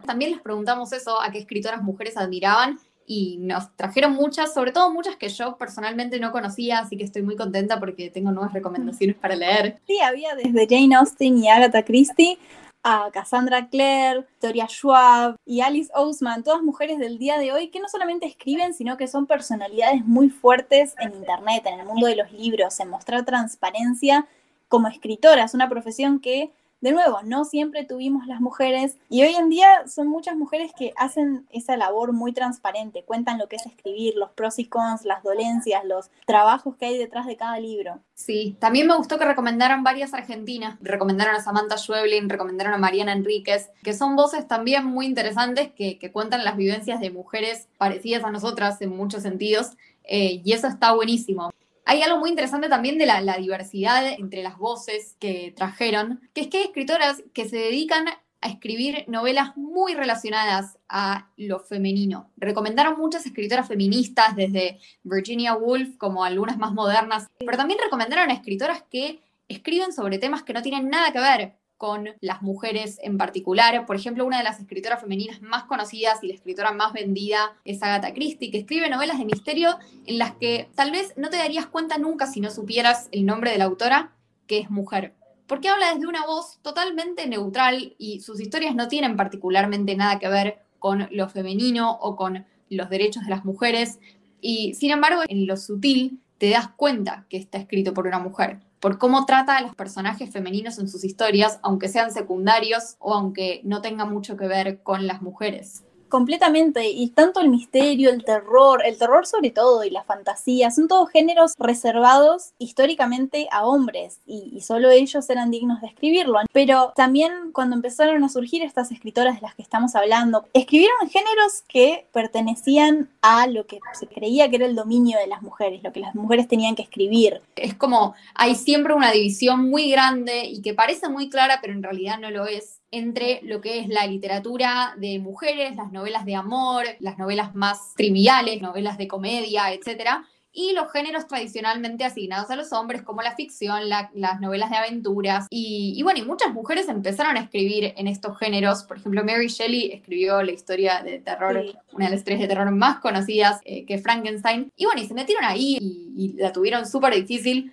También 0.06 0.33
les 0.33 0.40
preguntamos 0.40 0.92
eso, 0.92 1.21
a 1.21 1.30
qué 1.30 1.38
escritoras 1.38 1.83
mujeres 1.83 2.16
admiraban 2.16 2.78
y 3.06 3.37
nos 3.38 3.75
trajeron 3.76 4.12
muchas, 4.12 4.54
sobre 4.54 4.73
todo 4.73 4.90
muchas 4.90 5.16
que 5.16 5.28
yo 5.28 5.56
personalmente 5.56 6.18
no 6.18 6.33
conocía, 6.33 6.78
así 6.78 6.97
que 6.97 7.04
estoy 7.04 7.23
muy 7.23 7.37
contenta 7.37 7.78
porque 7.78 8.11
tengo 8.11 8.30
nuevas 8.30 8.52
recomendaciones 8.52 9.16
para 9.16 9.37
leer. 9.37 9.80
Sí, 9.87 9.99
había 10.00 10.35
desde 10.35 10.66
Jane 10.66 10.94
Austen 10.94 11.38
y 11.38 11.49
Agatha 11.49 11.85
Christie 11.85 12.38
a 12.87 13.11
Cassandra 13.11 13.68
Clare, 13.68 14.21
Victoria 14.21 14.66
Schwab 14.68 15.37
y 15.47 15.62
Alice 15.62 15.90
Ousman, 15.94 16.44
todas 16.44 16.62
mujeres 16.62 16.99
del 16.99 17.18
día 17.18 17.38
de 17.38 17.50
hoy 17.50 17.68
que 17.68 17.80
no 17.80 17.88
solamente 17.88 18.26
escriben, 18.26 18.75
sino 18.75 18.99
que 18.99 19.09
son 19.09 19.26
personalidades 19.26 20.04
muy 20.04 20.28
fuertes 20.28 20.94
en 21.00 21.14
Internet, 21.14 21.64
en 21.64 21.80
el 21.80 21.87
mundo 21.87 22.06
de 22.06 22.16
los 22.16 22.30
libros, 22.33 22.78
en 22.80 22.90
mostrar 22.90 23.25
transparencia 23.25 24.26
como 24.68 24.88
escritora. 24.88 25.44
Es 25.44 25.54
una 25.54 25.68
profesión 25.68 26.21
que, 26.21 26.52
de 26.80 26.92
nuevo, 26.92 27.23
no 27.23 27.44
siempre 27.44 27.85
tuvimos 27.85 28.26
las 28.26 28.40
mujeres 28.40 28.99
y 29.09 29.23
hoy 29.23 29.35
en 29.35 29.49
día 29.49 29.87
son 29.88 30.09
muchas 30.09 30.37
mujeres 30.37 30.73
que 30.76 30.92
hacen 30.97 31.47
esa 31.50 31.76
labor 31.76 32.12
muy 32.12 32.33
transparente, 32.33 33.04
cuentan 33.04 33.38
lo 33.38 33.49
que 33.49 33.56
es 33.56 33.64
escribir, 33.64 34.14
los 34.16 34.30
pros 34.33 34.59
y 34.59 34.66
cons, 34.66 35.04
las 35.04 35.23
dolencias, 35.23 35.85
los 35.85 36.11
trabajos 36.26 36.76
que 36.76 36.87
hay 36.87 36.99
detrás 36.99 37.26
de 37.26 37.37
cada 37.37 37.59
libro. 37.59 38.00
Sí, 38.14 38.56
también 38.59 38.87
me 38.87 38.97
gustó 38.97 39.18
que 39.18 39.25
recomendaron 39.25 39.83
varias 39.83 40.12
argentinas, 40.12 40.76
recomendaron 40.83 41.35
a 41.35 41.40
Samantha 41.40 41.78
Schweblin, 41.78 42.28
recomendaron 42.28 42.75
a 42.75 42.78
Mariana 42.78 43.12
Enríquez, 43.12 43.71
que 43.83 43.94
son 43.94 44.14
voces 44.14 44.47
también 44.47 44.85
muy 44.85 45.06
interesantes 45.06 45.73
que, 45.73 45.99
cuentan 46.12 46.44
las 46.44 46.56
vivencias 46.56 47.00
de 47.00 47.11
mujeres 47.11 47.66
parecidas 47.78 48.25
a 48.25 48.30
nosotras 48.30 48.80
en 48.83 48.94
muchos 48.94 49.23
sentidos. 49.23 49.73
Eh, 50.04 50.42
y 50.44 50.52
eso 50.52 50.68
está 50.68 50.92
buenísimo. 50.92 51.50
Hay 51.85 52.03
algo 52.03 52.19
muy 52.19 52.31
interesante 52.31 52.69
también 52.69 52.99
de 52.99 53.07
la, 53.07 53.37
diversidad 53.37 54.07
entre 54.07 54.43
las 54.43 54.57
voces 54.57 55.17
que 55.21 55.53
trajeron, 55.55 56.21
que 56.33 56.43
es 56.43 56.49
que 56.49 56.59
hay 56.59 56.64
escritoras 56.64 57.23
que 57.35 57.49
se 57.49 57.57
dedican 57.57 58.07
a 58.09 58.49
escribir 58.49 59.05
novelas 59.07 59.57
muy 59.57 59.95
relacionadas 59.95 60.79
a 60.88 61.29
lo 61.37 61.61
femenino. 61.61 62.31
Recomendaron 62.37 62.99
muchas 62.99 63.26
escritoras 63.26 63.69
feministas, 63.69 64.37
desde 64.37 64.79
Virginia 65.03 65.55
Woolf 65.55 65.97
como 65.97 66.25
algunas 66.25 66.59
más 66.59 66.73
modernas, 66.73 67.29
pero 67.38 67.57
también 67.57 67.79
recomendaron 67.83 68.31
a 68.31 68.35
escritoras 68.35 68.83
que 68.91 69.21
escriben 69.49 69.93
sobre 69.93 70.19
temas 70.19 70.43
que 70.43 70.53
no 70.53 70.62
tienen 70.62 70.88
nada 70.88 71.12
que 71.12 71.21
ver 71.21 71.63
con 71.76 72.09
las 72.21 72.43
mujeres 72.43 72.99
en 73.02 73.19
particular. 73.19 73.87
Por 73.87 73.97
ejemplo, 73.97 74.25
una 74.25 74.38
de 74.38 74.45
las 74.45 74.61
escritoras 74.61 75.00
femeninas 75.00 75.43
más 75.43 75.64
conocidas 75.64 76.23
y 76.23 76.28
la 76.28 76.35
escritora 76.35 76.73
más 76.73 76.93
vendida 76.93 77.57
es 77.64 77.83
Agatha 77.83 78.14
Christie, 78.14 78.50
que 78.50 78.59
escribe 78.59 78.88
novelas 78.88 79.19
de 79.19 79.25
misterio 79.25 79.76
en 80.07 80.19
las 80.19 80.33
que 80.37 80.69
tal 80.75 80.90
vez 80.90 81.14
no 81.16 81.31
te 81.31 81.37
darías 81.37 81.66
cuenta 81.66 81.99
nunca 81.99 82.26
si 82.26 82.40
no 82.40 82.50
supieras 82.50 83.09
el 83.12 83.26
nombre 83.26 83.50
de 83.50 83.59
la 83.59 83.64
autora, 83.64 84.12
que 84.47 84.59
es 84.59 84.71
mujer. 84.71 85.14
Porque 85.47 85.69
habla 85.69 85.93
desde 85.93 86.07
una 86.07 86.25
voz 86.25 86.59
totalmente 86.62 87.26
neutral 87.26 87.95
y 87.99 88.21
sus 88.21 88.40
historias 88.40 88.75
no 88.75 88.88
tienen 88.88 89.16
particularmente 89.16 89.95
nada 89.95 90.19
que 90.19 90.28
ver 90.28 90.59
con 90.78 91.09
lo 91.11 91.28
femenino 91.28 91.99
o 92.00 92.16
con 92.16 92.47
los 92.71 92.88
derechos 92.88 93.25
de 93.25 93.31
las 93.31 93.45
mujeres. 93.45 93.99
Y 94.40 94.75
sin 94.75 94.90
embargo, 94.90 95.23
en 95.28 95.47
lo 95.47 95.57
sutil 95.57 96.21
te 96.45 96.51
das 96.51 96.69
cuenta 96.69 97.25
que 97.31 97.39
está 97.39 97.57
escrito 97.57 97.95
por 97.95 98.07
una 98.07 98.19
mujer 98.19 98.61
por 98.79 98.99
cómo 98.99 99.25
trata 99.25 99.57
a 99.57 99.63
los 99.63 99.75
personajes 99.75 100.31
femeninos 100.31 100.79
en 100.79 100.91
sus 100.91 101.05
historias, 101.05 101.59
aunque 101.63 101.89
sean 101.89 102.13
secundarios 102.13 102.97
o 102.99 103.15
aunque 103.15 103.63
no 103.65 103.81
tengan 103.81 104.13
mucho 104.13 104.37
que 104.37 104.47
ver 104.47 104.83
con 104.83 105.07
las 105.07 105.23
mujeres. 105.23 105.85
Completamente, 106.14 106.90
y 106.90 107.09
tanto 107.09 107.40
el 107.40 107.49
misterio, 107.49 108.09
el 108.09 108.25
terror, 108.25 108.83
el 108.87 108.97
terror 108.97 109.26
sobre 109.26 109.50
todo 109.50 109.83
y 109.83 109.90
la 109.90 110.04
fantasía, 110.04 110.71
son 110.71 110.87
todos 110.87 111.11
géneros 111.11 111.54
reservados 111.59 112.52
históricamente 112.61 113.49
a 113.50 113.66
hombres 113.66 114.21
y, 114.25 114.61
solo 114.61 114.90
ellos 114.90 115.28
eran 115.28 115.50
dignos 115.50 115.80
de 115.80 115.88
escribirlo. 115.88 116.38
Pero 116.52 116.92
también 116.94 117.50
cuando 117.52 117.75
empezaron 117.75 118.23
a 118.23 118.28
surgir 118.28 118.62
estas 118.62 118.92
escritoras 118.92 119.35
de 119.35 119.40
las 119.40 119.56
que 119.56 119.62
estamos 119.62 119.97
hablando, 119.97 120.47
escribieron 120.52 121.11
géneros 121.11 121.64
que 121.66 122.06
pertenecían 122.12 123.11
a 123.21 123.49
lo 123.49 123.66
que 123.66 123.80
se 123.94 124.06
creía 124.06 124.49
que 124.49 124.54
era 124.54 124.66
el 124.66 124.76
dominio 124.76 125.18
de 125.18 125.26
las 125.26 125.42
mujeres, 125.42 125.83
lo 125.83 125.92
que 125.92 125.99
las 125.99 126.14
mujeres 126.14 126.47
tenían 126.47 126.76
que 126.76 126.83
escribir. 126.83 127.42
Es 127.56 127.75
como 127.75 128.14
hay 128.37 128.54
siempre 128.54 128.94
una 128.94 129.11
división 129.11 129.68
muy 129.68 129.90
grande 129.90 130.44
y 130.44 130.62
que 130.62 130.75
parece 130.75 131.09
muy 131.09 131.28
clara, 131.28 131.59
pero 131.61 131.73
en 131.73 131.83
realidad 131.83 132.21
no 132.21 132.30
lo 132.30 132.47
es 132.47 132.84
entre 132.99 133.41
lo 133.43 133.61
que 133.61 133.81
es 133.81 133.89
la 133.89 134.07
literatura 134.07 134.95
de 134.99 135.19
mujeres, 135.19 135.77
las 135.77 135.93
novelas 135.93 136.25
de 136.25 136.35
amor, 136.35 136.85
las 137.01 137.19
novelas 137.19 137.55
más 137.55 137.95
triviales, 137.97 138.63
novelas 138.63 138.99
de 138.99 139.09
comedia, 139.09 139.73
etcétera, 139.73 140.27
y 140.57 140.73
los 140.73 140.91
géneros 140.93 141.27
tradicionalmente 141.27 142.05
asignados 142.05 142.49
a 142.49 142.57
los 142.57 142.73
hombres, 142.73 143.03
como 143.03 143.23
la 143.23 143.35
ficción, 143.35 143.89
las 143.89 144.41
novelas 144.41 144.71
de 144.71 144.77
aventuras. 144.77 145.49
Y, 145.51 146.01
bueno, 146.05 146.21
y 146.21 146.23
muchas 146.23 146.53
mujeres 146.53 146.89
empezaron 146.89 147.37
a 147.37 147.41
escribir 147.41 147.93
en 147.97 148.07
estos 148.07 148.39
géneros. 148.39 148.85
Por 148.85 148.99
ejemplo, 148.99 149.25
Mary 149.25 149.49
Shelley 149.49 149.91
escribió 149.91 150.41
la 150.43 150.53
historia 150.53 151.03
de 151.03 151.19
terror, 151.19 151.65
una 151.93 152.05
de 152.05 152.11
las 152.13 152.21
historias 152.21 152.41
de 152.41 152.47
terror 152.47 152.71
más 152.71 153.01
conocidas 153.01 153.61
eh, 153.65 153.85
que 153.85 153.99
Frankenstein. 153.99 154.73
Y 154.77 154.85
bueno, 154.85 155.03
y 155.03 155.07
se 155.07 155.15
metieron 155.15 155.45
ahí 155.45 155.79
y 155.81 156.35
la 156.35 156.53
tuvieron 156.53 156.87
súper 156.87 157.15
difícil 157.15 157.73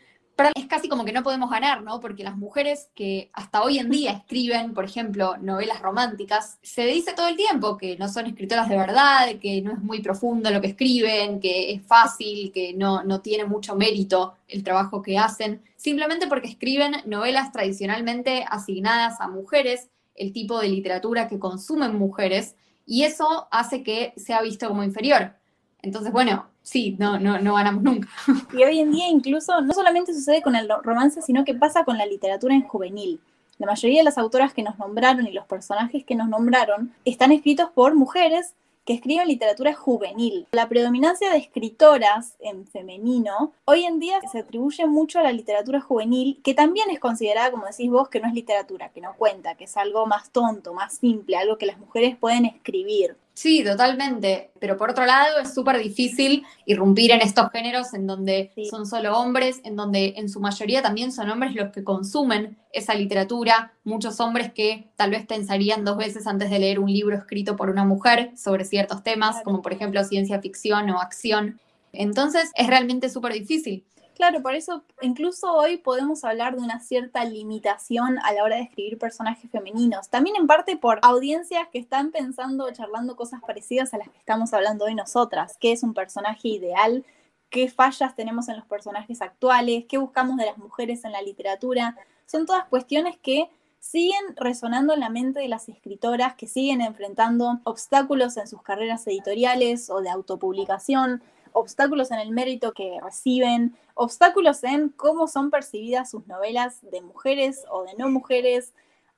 es 0.56 0.66
casi 0.66 0.90
como 0.90 1.06
que 1.06 1.14
no 1.14 1.24
podemos 1.24 1.50
ganar, 1.50 1.84
¿no? 1.84 2.00
Porque 2.00 2.24
las 2.24 2.38
mujeres 2.38 2.90
que 2.96 3.30
hasta 3.34 3.62
hoy 3.62 3.80
en 3.80 3.90
día 3.90 4.12
escriben, 4.12 4.74
por 4.74 4.86
ejemplo, 4.86 5.38
novelas 5.38 5.82
románticas, 5.82 6.58
se 6.62 6.86
dice 6.86 7.14
todo 7.14 7.28
el 7.28 7.36
tiempo 7.36 7.78
que 7.78 7.98
no 7.98 8.08
son 8.08 8.26
escritoras 8.26 8.70
de 8.70 8.78
verdad, 8.78 9.28
que 9.42 9.62
no 9.62 9.74
es 9.74 9.80
muy 9.80 10.02
profundo 10.02 10.50
lo 10.50 10.62
que 10.62 10.68
escriben, 10.68 11.40
que 11.40 11.72
es 11.72 11.82
fácil, 11.82 12.52
que 12.52 12.74
no, 12.74 13.04
no 13.04 13.22
tiene 13.22 13.46
mucho 13.46 13.76
mérito 13.76 14.36
el 14.48 14.64
trabajo 14.64 15.02
que 15.02 15.18
hacen, 15.18 15.62
simplemente 15.76 16.28
porque 16.28 16.48
escriben 16.48 16.96
novelas 17.06 17.52
tradicionalmente 17.52 18.46
asignadas 18.50 19.20
a 19.22 19.28
mujeres, 19.28 19.90
el 20.16 20.34
tipo 20.34 20.60
de 20.60 20.70
literatura 20.70 21.28
que 21.28 21.40
consumen 21.40 21.98
mujeres, 21.98 22.56
y 22.86 23.04
eso 23.04 23.48
hace 23.52 23.84
que 23.84 24.14
sea 24.18 24.42
visto 24.42 24.68
como 24.68 24.84
inferior. 24.84 25.41
Entonces, 25.82 26.12
bueno, 26.12 26.48
sí, 26.62 26.96
no, 27.00 27.20
no, 27.20 27.40
no 27.40 27.56
ganamos 27.56 27.84
nunca. 27.84 28.08
Y 28.54 28.64
hoy 28.64 28.80
en 28.80 28.92
día 28.92 29.08
incluso 29.08 29.62
no 29.62 29.74
solamente 29.74 30.14
sucede 30.14 30.42
con 30.42 30.56
el 30.56 30.70
romance, 30.84 31.22
sino 31.22 31.44
que 31.44 31.56
pasa 31.56 31.84
con 31.84 31.98
la 31.98 32.06
literatura 32.06 32.54
en 32.54 32.62
juvenil. 32.62 33.20
La 33.58 33.68
mayoría 33.68 34.00
de 34.00 34.06
las 34.06 34.18
autoras 34.18 34.54
que 34.54 34.64
nos 34.64 34.78
nombraron 34.80 35.28
y 35.28 35.32
los 35.32 35.46
personajes 35.46 36.04
que 36.04 36.16
nos 36.16 36.28
nombraron 36.28 36.94
están 37.06 37.32
escritos 37.32 37.70
por 37.70 37.96
mujeres 37.96 38.56
que 38.86 38.94
escriben 38.94 39.28
literatura 39.28 39.74
juvenil. 39.74 40.48
La 40.52 40.68
predominancia 40.68 41.32
de 41.32 41.38
escritoras 41.38 42.36
en 42.40 42.66
femenino 42.66 43.54
hoy 43.66 43.86
en 43.86 44.00
día 44.00 44.20
se 44.32 44.40
atribuye 44.40 44.86
mucho 44.88 45.20
a 45.20 45.24
la 45.24 45.32
literatura 45.32 45.80
juvenil, 45.80 46.40
que 46.44 46.54
también 46.54 46.90
es 46.90 47.00
considerada, 47.00 47.52
como 47.52 47.68
decís 47.68 47.92
vos, 47.92 48.10
que 48.10 48.20
no 48.20 48.28
es 48.28 48.34
literatura, 48.34 48.90
que 48.90 49.02
no 49.02 49.14
cuenta, 49.16 49.56
que 49.56 49.66
es 49.66 49.78
algo 49.78 50.08
más 50.08 50.32
tonto, 50.32 50.74
más 50.74 50.96
simple, 50.96 51.38
algo 51.38 51.58
que 51.58 51.68
las 51.68 51.78
mujeres 51.78 52.18
pueden 52.18 52.46
escribir. 52.46 53.16
Sí, 53.34 53.64
totalmente. 53.64 54.52
Pero 54.60 54.78
por 54.78 54.92
otro 54.92 55.06
lado, 55.06 55.40
es 55.40 55.54
súper 55.54 55.80
difícil 55.80 56.46
irrumpir 56.66 57.12
en 57.12 57.22
estos 57.22 57.50
géneros 57.52 57.94
en 57.94 58.06
donde 58.06 58.52
son 58.70 58.86
solo 58.86 59.18
hombres, 59.18 59.62
en 59.64 59.76
donde 59.76 60.14
en 60.18 60.30
su 60.30 60.40
mayoría 60.40 60.82
también 60.82 61.12
son 61.12 61.30
hombres 61.30 61.56
los 61.56 61.72
que 61.72 61.84
consumen 61.84 62.58
esa 62.74 62.94
literatura. 62.94 63.74
Muchos 63.84 64.20
hombres 64.20 64.52
que 64.54 64.90
tal 64.96 65.12
vez 65.12 65.26
pensarían 65.26 65.86
dos 65.86 65.98
veces 65.98 66.28
antes 66.28 66.50
de 66.50 66.60
leer 66.60 66.80
un 66.80 66.92
libro 66.92 67.16
escrito 67.16 67.56
por 67.56 67.70
una 67.70 67.86
mujer 67.86 68.32
sobre 68.38 68.66
ciertos 68.66 69.02
temas, 69.04 69.42
como 69.44 69.62
por 69.62 69.74
ejemplo 69.74 70.04
ciencia 70.04 70.42
ficción 70.42 70.90
o 70.90 71.00
acción. 71.00 71.60
Entonces, 71.94 72.52
es 72.56 72.68
realmente 72.68 73.10
súper 73.10 73.34
difícil. 73.34 73.86
Claro, 74.16 74.42
por 74.42 74.54
eso 74.54 74.84
incluso 75.02 75.52
hoy 75.54 75.78
podemos 75.78 76.24
hablar 76.24 76.56
de 76.56 76.62
una 76.62 76.80
cierta 76.80 77.24
limitación 77.26 78.20
a 78.20 78.34
la 78.34 78.44
hora 78.44 78.58
de 78.58 78.64
escribir 78.64 78.98
personajes 78.98 79.50
femeninos. 79.50 80.10
También 80.10 80.36
en 80.36 80.48
parte 80.48 80.76
por 80.78 81.00
audiencias 81.02 81.68
que 81.72 81.80
están 81.80 82.12
pensando 82.12 82.66
o 82.66 82.72
charlando 82.72 83.16
cosas 83.16 83.42
parecidas 83.42 83.94
a 83.94 83.98
las 83.98 84.10
que 84.10 84.18
estamos 84.18 84.54
hablando 84.54 84.86
hoy 84.86 84.96
nosotras. 84.96 85.58
¿Qué 85.60 85.72
es 85.72 85.82
un 85.82 85.94
personaje 85.94 86.50
ideal? 86.50 87.06
¿Qué 87.50 87.70
fallas 87.70 88.16
tenemos 88.16 88.48
en 88.50 88.58
los 88.58 88.66
personajes 88.66 89.22
actuales? 89.22 89.86
¿Qué 89.88 89.98
buscamos 89.98 90.38
de 90.38 90.46
las 90.46 90.58
mujeres 90.58 91.04
en 91.04 91.14
la 91.14 91.22
literatura? 91.22 91.96
Son 92.26 92.46
todas 92.46 92.66
cuestiones 92.66 93.18
que 93.18 93.50
siguen 93.80 94.36
resonando 94.36 94.94
en 94.94 95.00
la 95.00 95.10
mente 95.10 95.40
de 95.40 95.48
las 95.48 95.68
escritoras 95.68 96.36
que 96.36 96.48
siguen 96.48 96.82
enfrentando 96.82 97.60
obstáculos 97.64 98.38
en 98.38 98.48
sus 98.48 98.62
carreras 98.62 99.06
editoriales 99.08 99.90
o 99.90 100.02
de 100.02 100.10
autopublicación, 100.10 101.24
obstáculos 101.54 102.12
en 102.12 102.20
el 102.20 102.32
mérito 102.32 102.74
que 102.74 103.00
reciben, 103.04 103.76
obstáculos 103.94 104.64
en 104.64 104.90
cómo 104.90 105.28
son 105.28 105.50
percibidas 105.50 106.12
sus 106.12 106.28
novelas 106.28 106.80
de 106.92 107.02
mujeres 107.02 107.66
o 107.70 107.84
de 107.84 107.94
no 107.96 108.10
mujeres, 108.10 108.74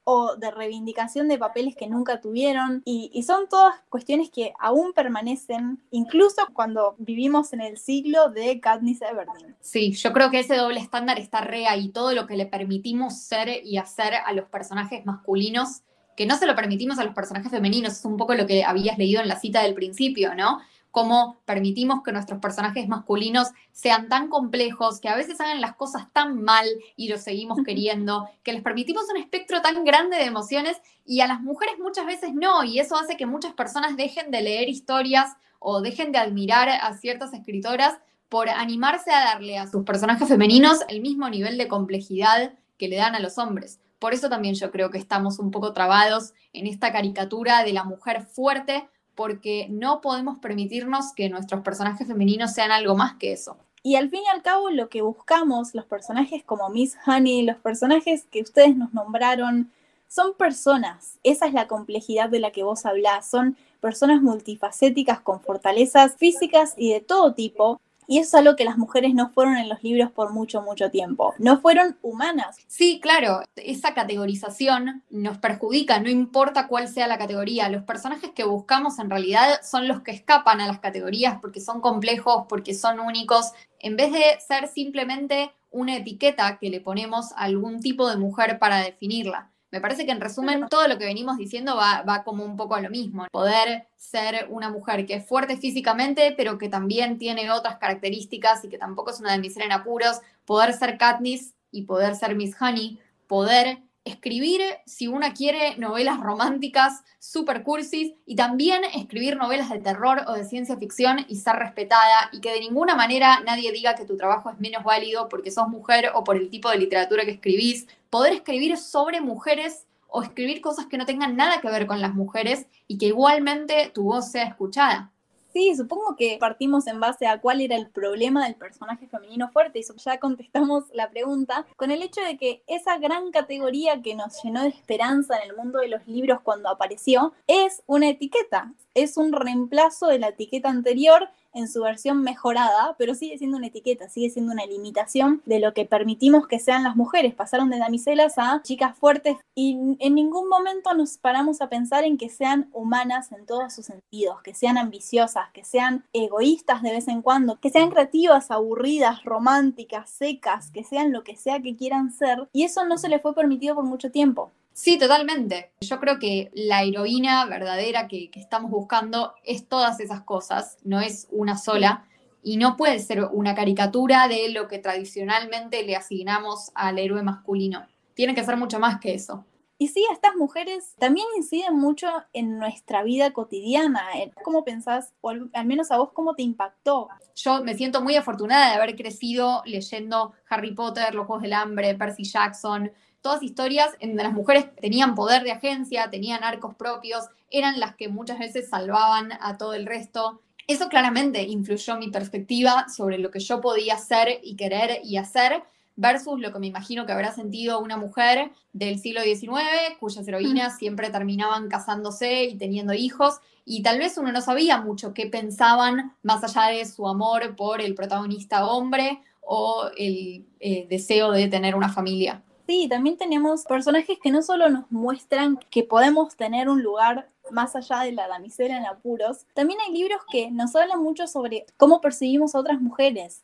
o 0.05 0.35
de 0.35 0.51
reivindicación 0.51 1.27
de 1.27 1.37
papeles 1.37 1.75
que 1.75 1.87
nunca 1.87 2.19
tuvieron. 2.19 2.81
Y, 2.85 3.23
son 3.23 3.47
todas 3.47 3.75
cuestiones 3.89 4.29
que 4.29 4.53
aún 4.59 4.93
permanecen, 4.93 5.81
incluso 5.91 6.41
cuando 6.53 6.95
vivimos 6.97 7.53
en 7.53 7.61
el 7.61 7.77
siglo 7.77 8.29
de 8.29 8.59
Katniss 8.59 9.01
Everdeen. 9.01 9.55
Sí, 9.61 9.93
yo 9.93 10.11
creo 10.11 10.29
que 10.29 10.39
ese 10.39 10.55
doble 10.55 10.79
estándar 10.79 11.19
está 11.19 11.41
re 11.41 11.63
y 11.77 11.89
todo 11.89 12.13
lo 12.13 12.27
que 12.27 12.35
le 12.35 12.45
permitimos 12.45 13.17
ser 13.19 13.63
y 13.63 13.77
hacer 13.77 14.15
a 14.15 14.33
los 14.33 14.45
personajes 14.45 15.05
masculinos, 15.05 15.81
que 16.17 16.25
no 16.25 16.37
se 16.37 16.45
lo 16.45 16.55
permitimos 16.55 16.99
a 16.99 17.05
los 17.05 17.15
personajes 17.15 17.49
femeninos, 17.49 17.93
es 17.93 18.05
un 18.05 18.17
poco 18.17 18.35
lo 18.35 18.45
que 18.45 18.63
habías 18.63 18.97
leído 18.97 19.21
en 19.21 19.27
la 19.27 19.39
cita 19.39 19.63
del 19.63 19.73
principio, 19.73 20.35
¿no? 20.35 20.59
Cómo 20.93 21.41
permitimos 21.45 22.03
que 22.03 22.11
nuestros 22.11 22.39
personajes 22.39 22.87
masculinos 22.87 23.47
sean 23.71 24.09
tan 24.09 24.29
complejos, 24.29 24.99
que 25.01 25.09
a 25.09 25.15
veces 25.15 25.41
hagan 25.41 25.59
las 25.59 25.75
cosas 25.75 26.13
tan 26.13 26.43
mal 26.43 26.67
y 26.95 27.09
los 27.09 27.21
seguimos 27.21 27.57
queriendo, 27.65 28.29
que 28.43 28.53
les 28.53 28.61
permitimos 28.61 29.05
un 29.09 29.17
espectro 29.17 29.63
tan 29.63 29.85
grande 29.85 30.17
de 30.17 30.25
emociones 30.25 30.77
y 31.03 31.21
a 31.21 31.27
las 31.27 31.41
mujeres 31.41 31.79
muchas 31.79 32.05
veces 32.05 32.35
no, 32.35 32.63
y 32.63 32.77
eso 32.77 32.95
hace 32.95 33.17
que 33.17 33.25
muchas 33.25 33.53
personas 33.53 33.97
dejen 33.97 34.29
de 34.29 34.43
leer 34.43 34.69
historias 34.69 35.35
o 35.57 35.81
dejen 35.81 36.11
de 36.11 36.19
admirar 36.19 36.69
a 36.69 36.93
ciertas 36.93 37.33
escritoras 37.33 37.97
por 38.29 38.47
animarse 38.47 39.11
a 39.11 39.25
darle 39.25 39.57
a 39.57 39.65
sus 39.65 39.83
personajes 39.85 40.27
femeninos 40.27 40.81
el 40.89 41.01
mismo 41.01 41.27
nivel 41.27 41.57
de 41.57 41.67
complejidad 41.67 42.53
que 42.77 42.87
le 42.87 42.97
dan 42.97 43.15
a 43.15 43.19
los 43.19 43.39
hombres. 43.39 43.79
Por 43.97 44.13
eso 44.13 44.29
también 44.29 44.53
yo 44.53 44.69
creo 44.69 44.91
que 44.91 44.99
estamos 44.99 45.39
un 45.39 45.49
poco 45.49 45.73
trabados 45.73 46.33
en 46.51 46.67
esta 46.67 46.91
caricatura 46.91 47.63
de 47.63 47.73
la 47.73 47.83
mujer 47.83 48.27
fuerte 48.27 48.87
porque 49.15 49.67
no 49.69 50.01
podemos 50.01 50.39
permitirnos 50.39 51.13
que 51.13 51.29
nuestros 51.29 51.61
personajes 51.61 52.07
femeninos 52.07 52.53
sean 52.53 52.71
algo 52.71 52.95
más 52.95 53.15
que 53.15 53.31
eso. 53.31 53.57
Y 53.83 53.95
al 53.95 54.09
fin 54.09 54.21
y 54.25 54.29
al 54.29 54.41
cabo 54.41 54.69
lo 54.69 54.87
que 54.87 55.01
buscamos, 55.01 55.75
los 55.75 55.85
personajes 55.85 56.43
como 56.43 56.69
Miss 56.69 56.95
Honey, 57.05 57.43
los 57.43 57.57
personajes 57.57 58.25
que 58.31 58.41
ustedes 58.41 58.77
nos 58.77 58.93
nombraron, 58.93 59.71
son 60.07 60.33
personas. 60.35 61.19
Esa 61.23 61.47
es 61.47 61.53
la 61.53 61.67
complejidad 61.67 62.29
de 62.29 62.39
la 62.39 62.51
que 62.51 62.63
vos 62.63 62.85
hablás. 62.85 63.29
Son 63.29 63.57
personas 63.81 64.21
multifacéticas 64.21 65.19
con 65.19 65.41
fortalezas 65.41 66.15
físicas 66.15 66.75
y 66.77 66.93
de 66.93 67.01
todo 67.01 67.33
tipo, 67.33 67.81
y 68.07 68.19
eso 68.19 68.37
es 68.37 68.45
algo 68.45 68.55
que 68.55 68.65
las 68.65 68.77
mujeres 68.77 69.13
no 69.13 69.29
fueron 69.29 69.57
en 69.57 69.69
los 69.69 69.83
libros 69.83 70.11
por 70.11 70.33
mucho, 70.33 70.61
mucho 70.61 70.89
tiempo. 70.91 71.33
No 71.37 71.59
fueron 71.59 71.97
humanas. 72.01 72.57
Sí, 72.67 72.99
claro, 73.01 73.41
esa 73.55 73.93
categorización 73.93 75.03
nos 75.09 75.37
perjudica, 75.37 75.99
no 75.99 76.09
importa 76.09 76.67
cuál 76.67 76.87
sea 76.87 77.07
la 77.07 77.17
categoría. 77.17 77.69
Los 77.69 77.83
personajes 77.83 78.31
que 78.31 78.43
buscamos 78.43 78.99
en 78.99 79.09
realidad 79.09 79.61
son 79.63 79.87
los 79.87 80.01
que 80.01 80.11
escapan 80.11 80.61
a 80.61 80.67
las 80.67 80.79
categorías 80.79 81.37
porque 81.41 81.61
son 81.61 81.81
complejos, 81.81 82.45
porque 82.47 82.73
son 82.73 82.99
únicos, 82.99 83.51
en 83.79 83.95
vez 83.95 84.11
de 84.11 84.23
ser 84.45 84.67
simplemente 84.67 85.51
una 85.71 85.97
etiqueta 85.97 86.57
que 86.59 86.69
le 86.69 86.79
ponemos 86.79 87.31
a 87.33 87.43
algún 87.43 87.81
tipo 87.81 88.09
de 88.09 88.17
mujer 88.17 88.59
para 88.59 88.77
definirla. 88.77 89.52
Me 89.73 89.81
parece 89.81 90.05
que 90.05 90.11
en 90.11 90.21
resumen 90.21 90.67
todo 90.69 90.87
lo 90.87 90.99
que 90.99 91.05
venimos 91.05 91.35
diciendo 91.35 91.75
va, 91.75 92.03
va, 92.03 92.23
como 92.23 92.45
un 92.45 92.55
poco 92.55 92.75
a 92.75 92.81
lo 92.81 92.91
mismo. 92.91 93.25
Poder 93.31 93.87
ser 93.97 94.45
una 94.51 94.69
mujer 94.69 95.07
que 95.07 95.15
es 95.15 95.25
fuerte 95.25 95.57
físicamente, 95.57 96.31
pero 96.37 96.59
que 96.59 96.69
también 96.69 97.17
tiene 97.17 97.49
otras 97.49 97.79
características 97.79 98.63
y 98.63 98.69
que 98.69 98.77
tampoco 98.77 99.09
es 99.09 99.19
una 99.19 99.31
de 99.31 99.39
mis 99.39 99.57
en 99.57 99.71
apuros. 99.71 100.21
Poder 100.45 100.73
ser 100.73 100.99
Katniss 100.99 101.55
y 101.71 101.85
poder 101.85 102.13
ser 102.15 102.35
Miss 102.35 102.55
Honey. 102.61 102.99
Poder 103.25 103.79
escribir, 104.05 104.61
si 104.85 105.07
una 105.07 105.33
quiere, 105.33 105.77
novelas 105.77 106.19
románticas 106.19 107.03
super 107.19 107.63
cursis 107.63 108.13
y 108.25 108.35
también 108.35 108.83
escribir 108.93 109.37
novelas 109.37 109.69
de 109.69 109.79
terror 109.79 110.23
o 110.27 110.33
de 110.33 110.43
ciencia 110.43 110.77
ficción 110.77 111.25
y 111.29 111.37
ser 111.37 111.55
respetada 111.55 112.29
y 112.31 112.41
que 112.41 112.51
de 112.51 112.59
ninguna 112.59 112.95
manera 112.95 113.39
nadie 113.45 113.71
diga 113.71 113.95
que 113.95 114.05
tu 114.05 114.17
trabajo 114.17 114.49
es 114.49 114.59
menos 114.59 114.83
válido 114.83 115.29
porque 115.29 115.51
sos 115.51 115.69
mujer 115.69 116.11
o 116.13 116.23
por 116.23 116.35
el 116.35 116.49
tipo 116.49 116.69
de 116.69 116.77
literatura 116.77 117.23
que 117.23 117.31
escribís. 117.31 117.87
Poder 118.09 118.33
escribir 118.33 118.77
sobre 118.77 119.21
mujeres 119.21 119.87
o 120.07 120.21
escribir 120.21 120.61
cosas 120.61 120.85
que 120.87 120.97
no 120.97 121.05
tengan 121.05 121.35
nada 121.37 121.61
que 121.61 121.69
ver 121.69 121.87
con 121.87 122.01
las 122.01 122.13
mujeres 122.13 122.67
y 122.87 122.97
que 122.97 123.07
igualmente 123.07 123.89
tu 123.93 124.03
voz 124.03 124.29
sea 124.31 124.43
escuchada. 124.43 125.12
Sí, 125.53 125.75
supongo 125.75 126.15
que 126.15 126.37
partimos 126.39 126.87
en 126.87 126.99
base 126.99 127.27
a 127.27 127.39
cuál 127.39 127.61
era 127.61 127.75
el 127.75 127.87
problema 127.87 128.43
del 128.43 128.55
personaje 128.55 129.05
femenino 129.05 129.51
fuerte 129.51 129.79
y 129.79 129.83
ya 130.03 130.19
contestamos 130.19 130.85
la 130.93 131.11
pregunta 131.11 131.67
con 131.75 131.91
el 131.91 132.01
hecho 132.01 132.21
de 132.21 132.37
que 132.37 132.63
esa 132.65 132.97
gran 132.97 133.29
categoría 133.29 134.01
que 134.01 134.15
nos 134.15 134.41
llenó 134.41 134.63
de 134.63 134.69
esperanza 134.69 135.37
en 135.37 135.51
el 135.51 135.55
mundo 135.55 135.77
de 135.77 135.89
los 135.89 136.07
libros 136.07 136.41
cuando 136.41 136.69
apareció 136.69 137.33
es 137.45 137.83
una 137.85 138.09
etiqueta, 138.09 138.73
es 138.95 139.15
un 139.15 139.31
reemplazo 139.31 140.07
de 140.07 140.17
la 140.17 140.29
etiqueta 140.29 140.69
anterior 140.69 141.29
en 141.53 141.67
su 141.67 141.81
versión 141.81 142.21
mejorada, 142.21 142.95
pero 142.97 143.15
sigue 143.15 143.37
siendo 143.37 143.57
una 143.57 143.67
etiqueta, 143.67 144.09
sigue 144.09 144.29
siendo 144.29 144.51
una 144.51 144.65
limitación 144.65 145.41
de 145.45 145.59
lo 145.59 145.73
que 145.73 145.85
permitimos 145.85 146.47
que 146.47 146.59
sean 146.59 146.83
las 146.83 146.95
mujeres. 146.95 147.33
Pasaron 147.35 147.69
de 147.69 147.79
damiselas 147.79 148.37
a 148.37 148.61
chicas 148.63 148.97
fuertes 148.97 149.37
y 149.55 149.97
en 149.99 150.15
ningún 150.15 150.49
momento 150.49 150.93
nos 150.93 151.17
paramos 151.17 151.61
a 151.61 151.69
pensar 151.69 152.03
en 152.03 152.17
que 152.17 152.29
sean 152.29 152.69
humanas 152.73 153.31
en 153.31 153.45
todos 153.45 153.73
sus 153.73 153.85
sentidos, 153.85 154.41
que 154.41 154.53
sean 154.53 154.77
ambiciosas, 154.77 155.51
que 155.53 155.63
sean 155.63 156.03
egoístas 156.13 156.81
de 156.81 156.91
vez 156.91 157.07
en 157.07 157.21
cuando, 157.21 157.59
que 157.59 157.69
sean 157.69 157.89
creativas, 157.89 158.51
aburridas, 158.51 159.23
románticas, 159.23 160.09
secas, 160.09 160.71
que 160.71 160.83
sean 160.83 161.11
lo 161.11 161.23
que 161.23 161.35
sea 161.35 161.61
que 161.61 161.75
quieran 161.75 162.11
ser. 162.11 162.47
Y 162.53 162.63
eso 162.63 162.85
no 162.85 162.97
se 162.97 163.09
les 163.09 163.21
fue 163.21 163.35
permitido 163.35 163.75
por 163.75 163.83
mucho 163.83 164.11
tiempo. 164.11 164.51
Sí, 164.73 164.97
totalmente. 164.97 165.71
Yo 165.81 165.99
creo 165.99 166.19
que 166.19 166.51
la 166.53 166.83
heroína 166.83 167.45
verdadera 167.45 168.07
que, 168.07 168.31
que, 168.31 168.39
estamos 168.39 168.71
buscando 168.71 169.33
es 169.43 169.67
todas 169.67 169.99
esas 169.99 170.21
cosas, 170.21 170.77
no 170.83 170.99
es 170.99 171.27
una 171.31 171.57
sola, 171.57 172.07
y 172.43 172.57
no 172.57 172.75
puede 172.75 172.99
ser 172.99 173.23
una 173.31 173.55
caricatura 173.55 174.27
de 174.27 174.49
lo 174.49 174.67
que 174.67 174.79
tradicionalmente 174.79 175.83
le 175.83 175.95
asignamos 175.95 176.71
al 176.75 176.99
héroe 176.99 177.23
masculino. 177.23 177.87
Tiene 178.13 178.35
que 178.35 178.43
ser 178.43 178.57
mucho 178.57 178.79
más 178.79 178.99
que 178.99 179.13
eso. 179.13 179.45
Y 179.77 179.87
sí, 179.87 180.05
estas 180.11 180.35
mujeres 180.35 180.95
también 180.99 181.25
inciden 181.35 181.77
mucho 181.77 182.07
en 182.31 182.57
nuestra 182.57 183.03
vida 183.03 183.33
cotidiana. 183.33 184.01
¿Cómo 184.43 184.63
pensás, 184.63 185.13
o 185.21 185.29
al, 185.29 185.65
menos 185.65 185.91
a 185.91 185.97
vos, 185.97 186.11
cómo 186.13 186.35
te 186.35 186.43
impactó? 186.43 187.09
Yo 187.35 187.63
me 187.63 187.75
siento 187.75 188.01
muy 188.01 188.15
afortunada 188.15 188.69
de 188.69 188.75
haber 188.75 188.95
crecido 188.95 189.61
leyendo 189.65 190.33
Harry 190.49 190.73
Potter, 190.73 191.15
Los 191.15 191.25
Juegos 191.25 191.43
del 191.43 191.53
Hambre, 191.53 191.95
Percy 191.95 192.23
Jackson, 192.23 192.91
todas 193.23 193.41
historias 193.41 193.89
en 194.01 194.09
donde 194.09 194.23
las 194.23 194.33
mujeres 194.33 194.75
tenían 194.75 195.15
poder 195.15 195.43
de 195.43 195.53
agencia, 195.53 196.09
tenían 196.11 196.43
arcos 196.43 196.75
propios, 196.75 197.23
eran 197.49 197.79
las 197.79 197.95
que 197.95 198.09
muchas 198.09 198.37
veces 198.37 198.69
salvaban 198.69 199.31
a 199.39 199.57
todo 199.57 199.73
el 199.73 199.85
resto. 199.85 200.41
Eso 200.67 200.89
claramente 200.89 201.41
influyó 201.43 201.97
mi 201.97 202.11
perspectiva 202.11 202.85
sobre 202.89 203.17
lo 203.17 203.31
que 203.31 203.39
yo 203.39 203.61
podía 203.61 203.97
ser 203.97 204.39
y 204.43 204.55
querer 204.55 204.99
y 205.05 205.15
hacer, 205.15 205.63
versus 205.95 206.39
lo 206.39 206.51
que 206.51 206.59
me 206.59 206.67
imagino 206.67 207.05
que 207.05 207.13
habrá 207.13 207.31
sentido 207.31 207.79
una 207.79 207.97
mujer 207.97 208.51
del 208.73 208.99
siglo 208.99 209.21
XIX, 209.21 209.95
cuyas 209.99 210.27
heroínas 210.27 210.77
siempre 210.77 211.09
terminaban 211.09 211.69
casándose 211.69 212.45
y 212.45 212.57
teniendo 212.57 212.93
hijos, 212.93 213.39
y 213.63 213.83
tal 213.83 213.99
vez 213.99 214.17
uno 214.17 214.33
no 214.33 214.41
sabía 214.41 214.81
mucho 214.81 215.13
qué 215.13 215.27
pensaban 215.27 216.13
más 216.23 216.43
allá 216.43 216.75
de 216.75 216.85
su 216.85 217.07
amor 217.07 217.55
por 217.55 217.79
el 217.79 217.95
protagonista 217.95 218.65
hombre 218.65 219.21
o 219.39 219.89
el 219.95 220.45
eh, 220.59 220.87
deseo 220.89 221.31
de 221.31 221.47
tener 221.47 221.75
una 221.75 221.89
familia. 221.89 222.43
Sí, 222.65 222.87
también 222.87 223.17
tenemos 223.17 223.65
personajes 223.65 224.17
que 224.21 224.31
no 224.31 224.41
solo 224.41 224.69
nos 224.69 224.89
muestran 224.89 225.59
que 225.69 225.83
podemos 225.83 226.35
tener 226.37 226.69
un 226.69 226.81
lugar 226.81 227.27
más 227.51 227.75
allá 227.75 227.99
de 227.99 228.13
la 228.13 228.27
damisela 228.27 228.77
en 228.77 228.85
apuros, 228.85 229.45
también 229.53 229.79
hay 229.81 229.93
libros 229.93 230.21
que 230.31 230.49
nos 230.49 230.75
hablan 230.75 231.03
mucho 231.03 231.27
sobre 231.27 231.65
cómo 231.77 231.99
percibimos 231.99 232.55
a 232.55 232.59
otras 232.59 232.79
mujeres. 232.79 233.43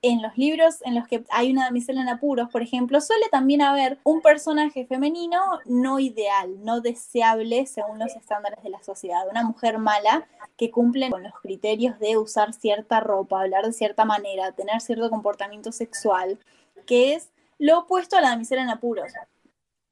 En 0.00 0.20
los 0.20 0.36
libros 0.36 0.82
en 0.84 0.96
los 0.96 1.06
que 1.06 1.24
hay 1.30 1.52
una 1.52 1.64
damisela 1.64 2.02
en 2.02 2.08
apuros, 2.08 2.50
por 2.50 2.62
ejemplo, 2.62 3.00
suele 3.00 3.28
también 3.30 3.62
haber 3.62 3.98
un 4.02 4.20
personaje 4.20 4.84
femenino 4.86 5.40
no 5.64 6.00
ideal, 6.00 6.64
no 6.64 6.80
deseable 6.80 7.66
según 7.66 8.00
los 8.00 8.14
estándares 8.16 8.62
de 8.64 8.70
la 8.70 8.82
sociedad, 8.82 9.28
una 9.30 9.44
mujer 9.44 9.78
mala 9.78 10.26
que 10.56 10.72
cumple 10.72 11.10
con 11.10 11.22
los 11.22 11.34
criterios 11.40 11.98
de 12.00 12.16
usar 12.16 12.52
cierta 12.52 12.98
ropa, 13.00 13.42
hablar 13.42 13.64
de 13.64 13.72
cierta 13.72 14.04
manera, 14.04 14.52
tener 14.52 14.80
cierto 14.80 15.08
comportamiento 15.08 15.70
sexual, 15.70 16.38
que 16.84 17.14
es 17.14 17.31
lo 17.62 17.78
opuesto 17.78 18.16
a 18.16 18.20
la 18.20 18.30
damisela 18.30 18.62
en 18.62 18.70
apuros. 18.70 19.12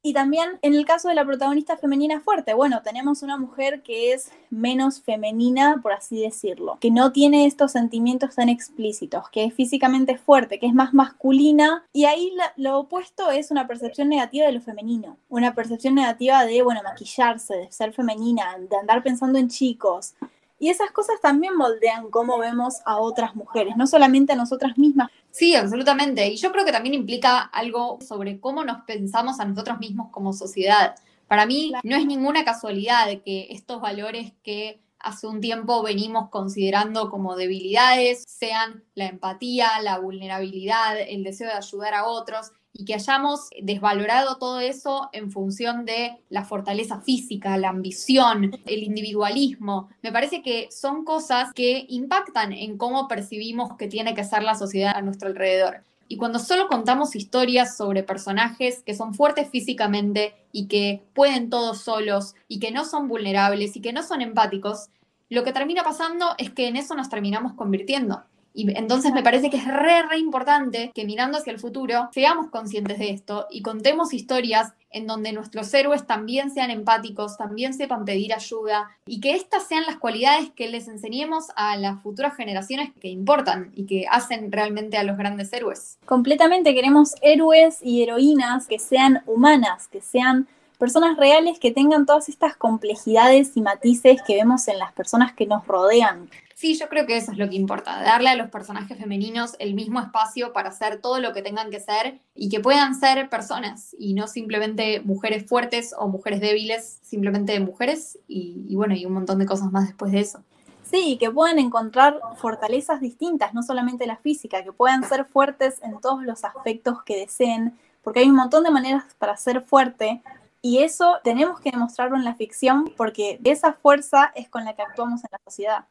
Y 0.03 0.11
también 0.13 0.59
en 0.61 0.73
el 0.73 0.85
caso 0.85 1.07
de 1.07 1.15
la 1.15 1.23
protagonista 1.23 1.77
femenina 1.77 2.19
fuerte, 2.19 2.53
bueno, 2.53 2.81
tenemos 2.81 3.23
una 3.23 3.37
mujer 3.37 3.81
que 3.81 4.11
es 4.11 4.29
menos 4.49 4.99
femenina, 5.01 5.79
por 5.81 5.93
así 5.93 6.19
decirlo, 6.19 6.79
que 6.81 6.91
no 6.91 7.13
tiene 7.13 7.45
estos 7.45 7.71
sentimientos 7.71 8.35
tan 8.35 8.49
explícitos, 8.49 9.29
que 9.29 9.45
es 9.45 9.53
físicamente 9.53 10.17
fuerte, 10.17 10.59
que 10.59 10.65
es 10.65 10.73
más 10.73 10.93
masculina, 10.93 11.85
y 11.93 12.05
ahí 12.05 12.33
lo 12.57 12.79
opuesto 12.79 13.31
es 13.31 13.51
una 13.51 13.67
percepción 13.67 14.09
negativa 14.09 14.47
de 14.47 14.51
lo 14.51 14.59
femenino, 14.59 15.15
una 15.29 15.55
percepción 15.55 15.95
negativa 15.95 16.43
de, 16.43 16.63
bueno, 16.63 16.81
maquillarse, 16.83 17.55
de 17.55 17.71
ser 17.71 17.93
femenina, 17.93 18.57
de 18.57 18.75
andar 18.75 19.01
pensando 19.01 19.39
en 19.39 19.47
chicos. 19.47 20.15
Y 20.61 20.69
esas 20.69 20.91
cosas 20.91 21.19
también 21.21 21.57
moldean 21.57 22.09
cómo 22.09 22.37
vemos 22.37 22.75
a 22.85 22.99
otras 22.99 23.35
mujeres, 23.35 23.75
no 23.75 23.85
solamente 23.85 24.31
a 24.31 24.37
nosotras 24.37 24.77
mismas, 24.77 25.09
Sí, 25.31 25.55
absolutamente. 25.55 26.27
Y 26.27 26.35
yo 26.35 26.51
creo 26.51 26.65
que 26.65 26.73
también 26.73 26.93
implica 26.93 27.39
algo 27.39 27.99
sobre 28.05 28.39
cómo 28.39 28.63
nos 28.65 28.83
pensamos 28.83 29.39
a 29.39 29.45
nosotros 29.45 29.79
mismos 29.79 30.09
como 30.11 30.33
sociedad. 30.33 30.95
Para 31.27 31.45
mí 31.45 31.71
no 31.83 31.95
es 31.95 32.05
ninguna 32.05 32.43
casualidad 32.43 33.07
que 33.23 33.47
estos 33.51 33.81
valores 33.81 34.33
que 34.43 34.81
hace 34.99 35.27
un 35.27 35.39
tiempo 35.39 35.81
venimos 35.81 36.29
considerando 36.29 37.09
como 37.09 37.35
debilidades 37.35 38.23
sean 38.27 38.83
la 38.93 39.05
empatía, 39.05 39.81
la 39.81 39.97
vulnerabilidad, 39.97 40.99
el 40.99 41.23
deseo 41.23 41.47
de 41.47 41.53
ayudar 41.53 41.93
a 41.93 42.05
otros 42.05 42.51
y 42.73 42.85
que 42.85 42.93
hayamos 42.93 43.49
desvalorado 43.61 44.37
todo 44.37 44.59
eso 44.59 45.09
en 45.13 45.31
función 45.31 45.85
de 45.85 46.17
la 46.29 46.45
fortaleza 46.45 47.01
física, 47.01 47.57
la 47.57 47.69
ambición, 47.69 48.51
el 48.65 48.83
individualismo. 48.83 49.89
Me 50.01 50.11
parece 50.11 50.41
que 50.41 50.69
son 50.71 51.03
cosas 51.03 51.51
que 51.53 51.85
impactan 51.89 52.53
en 52.53 52.77
cómo 52.77 53.07
percibimos 53.07 53.75
que 53.77 53.87
tiene 53.87 54.15
que 54.15 54.23
ser 54.23 54.43
la 54.43 54.55
sociedad 54.55 54.95
a 54.95 55.01
nuestro 55.01 55.27
alrededor. 55.27 55.83
Y 56.07 56.17
cuando 56.17 56.39
solo 56.39 56.67
contamos 56.67 57.15
historias 57.15 57.77
sobre 57.77 58.03
personajes 58.03 58.83
que 58.83 58.95
son 58.95 59.13
fuertes 59.13 59.49
físicamente 59.49 60.33
y 60.51 60.67
que 60.67 61.01
pueden 61.13 61.49
todos 61.49 61.79
solos 61.79 62.35
y 62.49 62.59
que 62.59 62.71
no 62.71 62.83
son 62.83 63.07
vulnerables 63.07 63.77
y 63.77 63.81
que 63.81 63.93
no 63.93 64.03
son 64.03 64.21
empáticos, 64.21 64.89
lo 65.29 65.45
que 65.45 65.53
termina 65.53 65.83
pasando 65.83 66.35
es 66.37 66.49
que 66.49 66.67
en 66.67 66.75
eso 66.75 66.95
nos 66.95 67.07
terminamos 67.07 67.53
convirtiendo. 67.53 68.25
Y 68.53 68.77
entonces 68.77 69.13
me 69.13 69.23
parece 69.23 69.49
que 69.49 69.57
es 69.57 69.65
re, 69.65 70.03
re 70.03 70.17
importante 70.17 70.91
que 70.93 71.05
mirando 71.05 71.37
hacia 71.37 71.53
el 71.53 71.59
futuro 71.59 72.09
seamos 72.13 72.47
conscientes 72.47 72.99
de 72.99 73.11
esto 73.11 73.47
y 73.49 73.61
contemos 73.61 74.13
historias 74.13 74.73
en 74.91 75.07
donde 75.07 75.31
nuestros 75.31 75.73
héroes 75.73 76.05
también 76.05 76.51
sean 76.51 76.69
empáticos, 76.69 77.37
también 77.37 77.73
sepan 77.73 78.05
pedir 78.05 78.33
ayuda 78.33 78.89
y 79.05 79.21
que 79.21 79.35
estas 79.35 79.67
sean 79.67 79.85
las 79.85 79.97
cualidades 79.97 80.51
que 80.51 80.69
les 80.69 80.87
enseñemos 80.87 81.45
a 81.55 81.77
las 81.77 82.01
futuras 82.01 82.35
generaciones 82.35 82.91
que 82.99 83.07
importan 83.07 83.71
y 83.73 83.85
que 83.85 84.05
hacen 84.09 84.51
realmente 84.51 84.97
a 84.97 85.03
los 85.03 85.17
grandes 85.17 85.53
héroes. 85.53 85.97
Completamente 86.05 86.73
queremos 86.73 87.15
héroes 87.21 87.79
y 87.81 88.03
heroínas 88.03 88.67
que 88.67 88.79
sean 88.79 89.23
humanas, 89.25 89.87
que 89.87 90.01
sean 90.01 90.47
personas 90.77 91.15
reales 91.15 91.59
que 91.59 91.71
tengan 91.71 92.07
todas 92.07 92.27
estas 92.27 92.55
complejidades 92.55 93.55
y 93.55 93.61
matices 93.61 94.19
que 94.25 94.35
vemos 94.35 94.67
en 94.67 94.79
las 94.79 94.91
personas 94.93 95.31
que 95.31 95.45
nos 95.45 95.65
rodean. 95.67 96.27
Sí, 96.61 96.77
yo 96.77 96.89
creo 96.89 97.07
que 97.07 97.17
eso 97.17 97.31
es 97.31 97.39
lo 97.39 97.49
que 97.49 97.55
importa, 97.55 98.03
darle 98.03 98.29
a 98.29 98.35
los 98.35 98.51
personajes 98.51 98.95
femeninos 98.95 99.55
el 99.57 99.73
mismo 99.73 99.99
espacio 99.99 100.53
para 100.53 100.69
hacer 100.69 101.01
todo 101.01 101.19
lo 101.19 101.33
que 101.33 101.41
tengan 101.41 101.71
que 101.71 101.79
ser 101.79 102.19
y 102.35 102.49
que 102.49 102.59
puedan 102.59 102.93
ser 102.93 103.29
personas 103.29 103.95
y 103.97 104.13
no 104.13 104.27
simplemente 104.27 104.99
mujeres 104.99 105.47
fuertes 105.47 105.95
o 105.97 106.07
mujeres 106.07 106.39
débiles, 106.39 106.99
simplemente 107.01 107.59
mujeres 107.59 108.19
y, 108.27 108.75
bueno, 108.75 108.93
y 108.93 109.07
un 109.07 109.13
montón 109.13 109.39
de 109.39 109.47
cosas 109.47 109.71
más 109.71 109.87
después 109.87 110.11
de 110.11 110.19
eso. 110.19 110.43
Sí, 110.83 111.17
que 111.19 111.31
puedan 111.31 111.57
encontrar 111.57 112.19
fortalezas 112.37 113.01
distintas, 113.01 113.55
no 113.55 113.63
solamente 113.63 114.05
la 114.05 114.17
física, 114.17 114.63
que 114.63 114.71
puedan 114.71 115.03
ser 115.03 115.25
fuertes 115.25 115.81
en 115.81 115.99
todos 115.99 116.21
los 116.21 116.43
aspectos 116.43 117.01
que 117.01 117.17
deseen, 117.17 117.75
porque 118.03 118.19
hay 118.19 118.29
un 118.29 118.35
montón 118.35 118.63
de 118.63 118.69
maneras 118.69 119.05
para 119.17 119.35
ser 119.35 119.63
fuerte 119.63 120.21
y 120.61 120.83
eso 120.83 121.17
tenemos 121.23 121.59
que 121.59 121.71
demostrarlo 121.71 122.17
en 122.17 122.23
la 122.23 122.35
ficción 122.35 122.93
porque 122.95 123.39
esa 123.43 123.73
fuerza 123.73 124.31
es 124.35 124.47
con 124.47 124.63
la 124.63 124.75
que 124.75 124.83
actuamos 124.83 125.23
en 125.23 125.29
la 125.31 125.39
sociedad. 125.43 125.85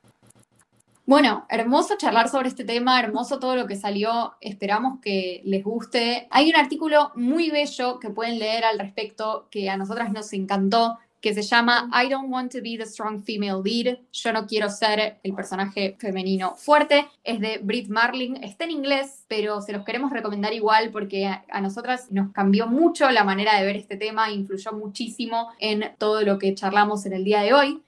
Bueno, 1.06 1.44
hermoso 1.48 1.96
charlar 1.98 2.28
sobre 2.28 2.48
este 2.48 2.64
tema, 2.64 3.00
hermoso 3.00 3.40
todo 3.40 3.56
lo 3.56 3.66
que 3.66 3.74
salió, 3.74 4.34
esperamos 4.40 5.00
que 5.00 5.40
les 5.44 5.64
guste. 5.64 6.28
Hay 6.30 6.50
un 6.50 6.56
artículo 6.56 7.10
muy 7.16 7.50
bello 7.50 7.98
que 7.98 8.10
pueden 8.10 8.38
leer 8.38 8.64
al 8.64 8.78
respecto 8.78 9.48
que 9.50 9.68
a 9.68 9.76
nosotras 9.76 10.12
nos 10.12 10.32
encantó, 10.32 10.98
que 11.20 11.34
se 11.34 11.42
llama 11.42 11.90
I 11.92 12.08
don't 12.08 12.32
want 12.32 12.52
to 12.52 12.58
be 12.62 12.76
the 12.78 12.86
strong 12.86 13.24
female 13.24 13.60
lead. 13.64 13.98
Yo 14.12 14.32
no 14.32 14.46
quiero 14.46 14.68
ser 14.70 15.18
el 15.22 15.34
personaje 15.34 15.96
femenino 15.98 16.54
fuerte. 16.54 17.08
Es 17.24 17.40
de 17.40 17.58
Brit 17.58 17.88
Marling. 17.88 18.36
Está 18.42 18.64
en 18.64 18.70
inglés, 18.70 19.24
pero 19.26 19.60
se 19.60 19.72
los 19.72 19.84
queremos 19.84 20.12
recomendar 20.12 20.52
igual 20.52 20.90
porque 20.90 21.26
a, 21.26 21.44
a 21.50 21.60
nosotras 21.60 22.12
nos 22.12 22.32
cambió 22.32 22.68
mucho 22.68 23.10
la 23.10 23.24
manera 23.24 23.58
de 23.58 23.66
ver 23.66 23.76
este 23.76 23.96
tema, 23.96 24.30
influyó 24.30 24.72
muchísimo 24.72 25.48
en 25.58 25.92
todo 25.98 26.22
lo 26.22 26.38
que 26.38 26.54
charlamos 26.54 27.04
en 27.04 27.14
el 27.14 27.24
día 27.24 27.40
de 27.42 27.52
hoy. 27.52 27.82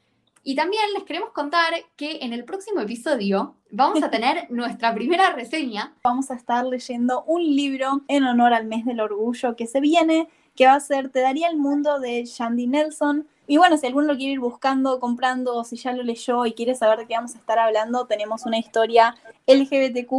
Y 0.45 0.57
también 0.57 0.83
les 0.95 1.05
queremos 1.05 1.31
contar 1.31 1.73
que 1.97 2.19
en 2.23 2.33
el 2.33 2.45
próximo 2.45 2.81
episodio 2.81 3.55
vamos 3.71 4.03
a 4.03 4.11
tener 4.11 4.47
nuestra 4.51 4.93
primera 4.93 5.31
reseña. 5.31 5.95
Vamos 6.03 6.31
a 6.31 6.35
estar 6.35 6.65
leyendo 6.67 7.23
un 7.25 7.43
libro 7.43 8.03
en 8.09 8.25
honor 8.25 8.53
al 8.53 8.67
mes 8.67 8.85
del 8.85 9.01
orgullo 9.01 9.55
que 9.55 9.69
se 9.69 9.81
viene, 9.81 10.29
que 10.57 10.67
va 10.67 10.75
a 10.75 10.81
ser 10.81 11.11
Te 11.11 11.21
daría 11.21 11.49
el 11.49 11.57
mundo 11.57 12.01
de 12.01 12.25
Shandy 12.25 12.67
Nelson. 12.67 13.29
Y 13.47 13.57
bueno, 13.57 13.77
si 13.77 13.87
alguno 13.87 14.09
lo 14.09 14.17
quiere 14.17 14.33
ir 14.33 14.41
buscando, 14.41 14.99
comprando, 14.99 15.55
o 15.55 15.65
si 15.65 15.77
ya 15.77 15.93
lo 15.93 16.03
leyó 16.03 16.45
y 16.45 16.55
quiere 16.55 16.75
saber 16.75 16.99
de 16.99 17.07
qué 17.07 17.15
vamos 17.15 17.37
a 17.37 17.39
estar 17.39 17.59
hablando, 17.59 18.07
tenemos 18.07 18.45
una 18.45 18.59
historia 18.59 19.15
LGBTQ 19.47 20.13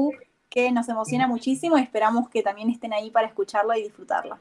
que 0.49 0.71
nos 0.71 0.88
emociona 0.88 1.27
muchísimo 1.27 1.77
y 1.77 1.81
esperamos 1.81 2.29
que 2.29 2.43
también 2.43 2.69
estén 2.69 2.93
ahí 2.93 3.09
para 3.09 3.27
escucharlo 3.27 3.73
y 3.75 3.83
disfrutarlo. 3.83 4.38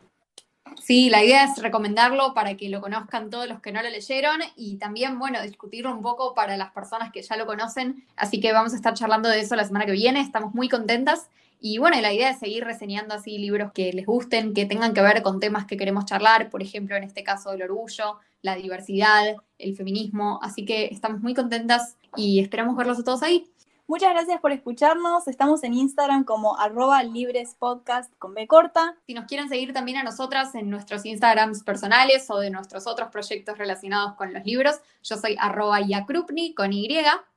Sí, 0.81 1.11
la 1.11 1.25
idea 1.25 1.45
es 1.45 1.61
recomendarlo 1.61 2.35
para 2.35 2.57
que 2.57 2.69
lo 2.69 2.81
conozcan 2.81 3.31
todos 3.31 3.49
los 3.49 3.61
que 3.61 3.73
no 3.73 3.83
lo 3.83 3.91
leyeron 3.91 4.41
y 4.57 4.77
también, 4.77 5.19
bueno, 5.19 5.43
discutirlo 5.43 5.93
un 5.93 6.03
poco 6.03 6.35
para 6.35 6.57
las 6.57 6.73
personas 6.73 7.13
que 7.13 7.23
ya 7.23 7.37
lo 7.37 7.47
conocen. 7.47 8.05
Así 8.17 8.41
que 8.41 8.53
vamos 8.53 8.73
a 8.73 8.77
estar 8.77 8.95
charlando 8.95 9.29
de 9.29 9.41
eso 9.41 9.57
la 9.57 9.65
semana 9.65 9.87
que 9.87 9.93
viene. 9.93 10.21
Estamos 10.21 10.55
muy 10.55 10.69
contentas. 10.69 11.29
Y 11.61 11.79
bueno, 11.79 12.01
la 12.01 12.13
idea 12.13 12.31
es 12.31 12.41
seguir 12.41 12.65
reseñando 12.65 13.15
así 13.15 13.39
libros 13.39 13.71
que 13.73 13.93
les 13.93 14.05
gusten, 14.05 14.53
que 14.53 14.67
tengan 14.67 14.95
que 14.95 15.01
ver 15.01 15.23
con 15.23 15.39
temas 15.39 15.65
que 15.65 15.77
queremos 15.77 16.07
charlar, 16.07 16.51
por 16.51 16.61
ejemplo, 16.61 16.97
en 16.97 17.05
este 17.05 17.23
caso 17.23 17.53
el 17.53 17.63
orgullo, 17.63 18.19
la 18.43 18.57
diversidad, 18.57 19.37
el 19.59 19.77
feminismo. 19.77 20.41
Así 20.43 20.65
que 20.65 20.87
estamos 20.87 21.21
muy 21.21 21.35
contentas 21.35 21.97
y 22.17 22.41
esperamos 22.41 22.77
verlos 22.77 22.99
a 22.99 23.05
todos 23.05 23.23
ahí. 23.23 23.52
Muchas 23.88 24.11
gracias 24.11 24.40
por 24.40 24.53
escucharnos. 24.53 25.27
Estamos 25.27 25.64
en 25.64 25.75
Instagram 25.75 26.25
como 26.25 26.59
arroba 26.59 27.03
librespodcast 27.03 28.12
con 28.18 28.33
B 28.33 28.47
corta. 28.47 28.97
Si 29.07 29.12
nos 29.12 29.27
quieren 29.27 29.49
seguir 29.49 29.73
también 29.73 29.99
a 29.99 30.05
nosotras 30.05 30.55
en 30.55 30.71
nuestros 30.71 31.05
Instagrams 31.05 31.64
personales 31.64 32.31
o 32.31 32.38
de 32.38 32.51
nuestros 32.51 32.87
otros 32.87 33.11
proyectos 33.11 33.59
relacionados 33.59 34.14
con 34.14 34.33
los 34.33 34.45
libros, 34.45 34.81
yo 35.03 35.16
soy 35.16 35.37
arroba 35.38 35.81
yakrupni 35.81 36.55
con 36.55 36.73
Y. 36.73 36.88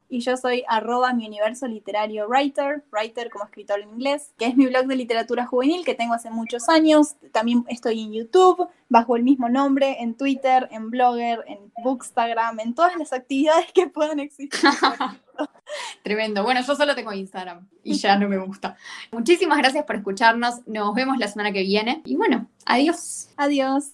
Y 0.10 0.20
yo 0.20 0.38
soy 0.38 0.64
arroba 0.68 1.14
mi 1.14 1.28
universo 1.28 1.68
literario 1.68 2.28
writer, 2.28 2.84
writer 2.92 3.30
como 3.30 3.46
escritor 3.46 3.80
en 3.80 3.90
inglés, 3.90 4.34
que 4.38 4.46
es 4.46 4.56
mi 4.56 4.68
blog 4.68 4.86
de 4.86 4.96
literatura 4.96 5.46
juvenil 5.46 5.84
que 5.86 5.96
tengo 5.96 6.14
hace 6.14 6.30
muchos 6.30 6.70
años. 6.70 7.16
También 7.32 7.66
estoy 7.68 8.02
en 8.02 8.14
YouTube, 8.14 8.68
bajo 8.90 9.16
el 9.16 9.24
mismo 9.24 9.50
nombre, 9.50 9.98
en 10.02 10.16
Twitter, 10.16 10.68
en 10.72 10.90
Blogger, 10.90 11.44
en 11.48 11.72
Bookstagram, 11.84 12.60
en 12.60 12.74
todas 12.74 12.96
las 12.98 13.14
actividades 13.14 13.72
que 13.74 13.88
puedan 13.88 14.20
existir. 14.20 14.70
Tremendo. 16.04 16.44
Bueno, 16.44 16.62
yo 16.62 16.76
solo 16.76 16.96
tengo 16.96 17.12
Instagram 17.14 17.68
y 17.84 17.96
ya 17.96 18.18
no 18.18 18.30
me 18.30 18.38
gusta. 18.38 18.78
Muchísimas 19.12 19.58
gracias 19.58 19.86
por 19.86 19.96
escucharnos. 19.96 20.68
Nos 20.68 20.94
vemos 20.94 21.18
la 21.18 21.28
semana 21.28 21.52
que 21.52 21.62
viene. 21.62 22.02
Y 22.06 22.16
bueno, 22.16 22.48
adiós. 22.66 23.30
Adiós. 23.38 23.92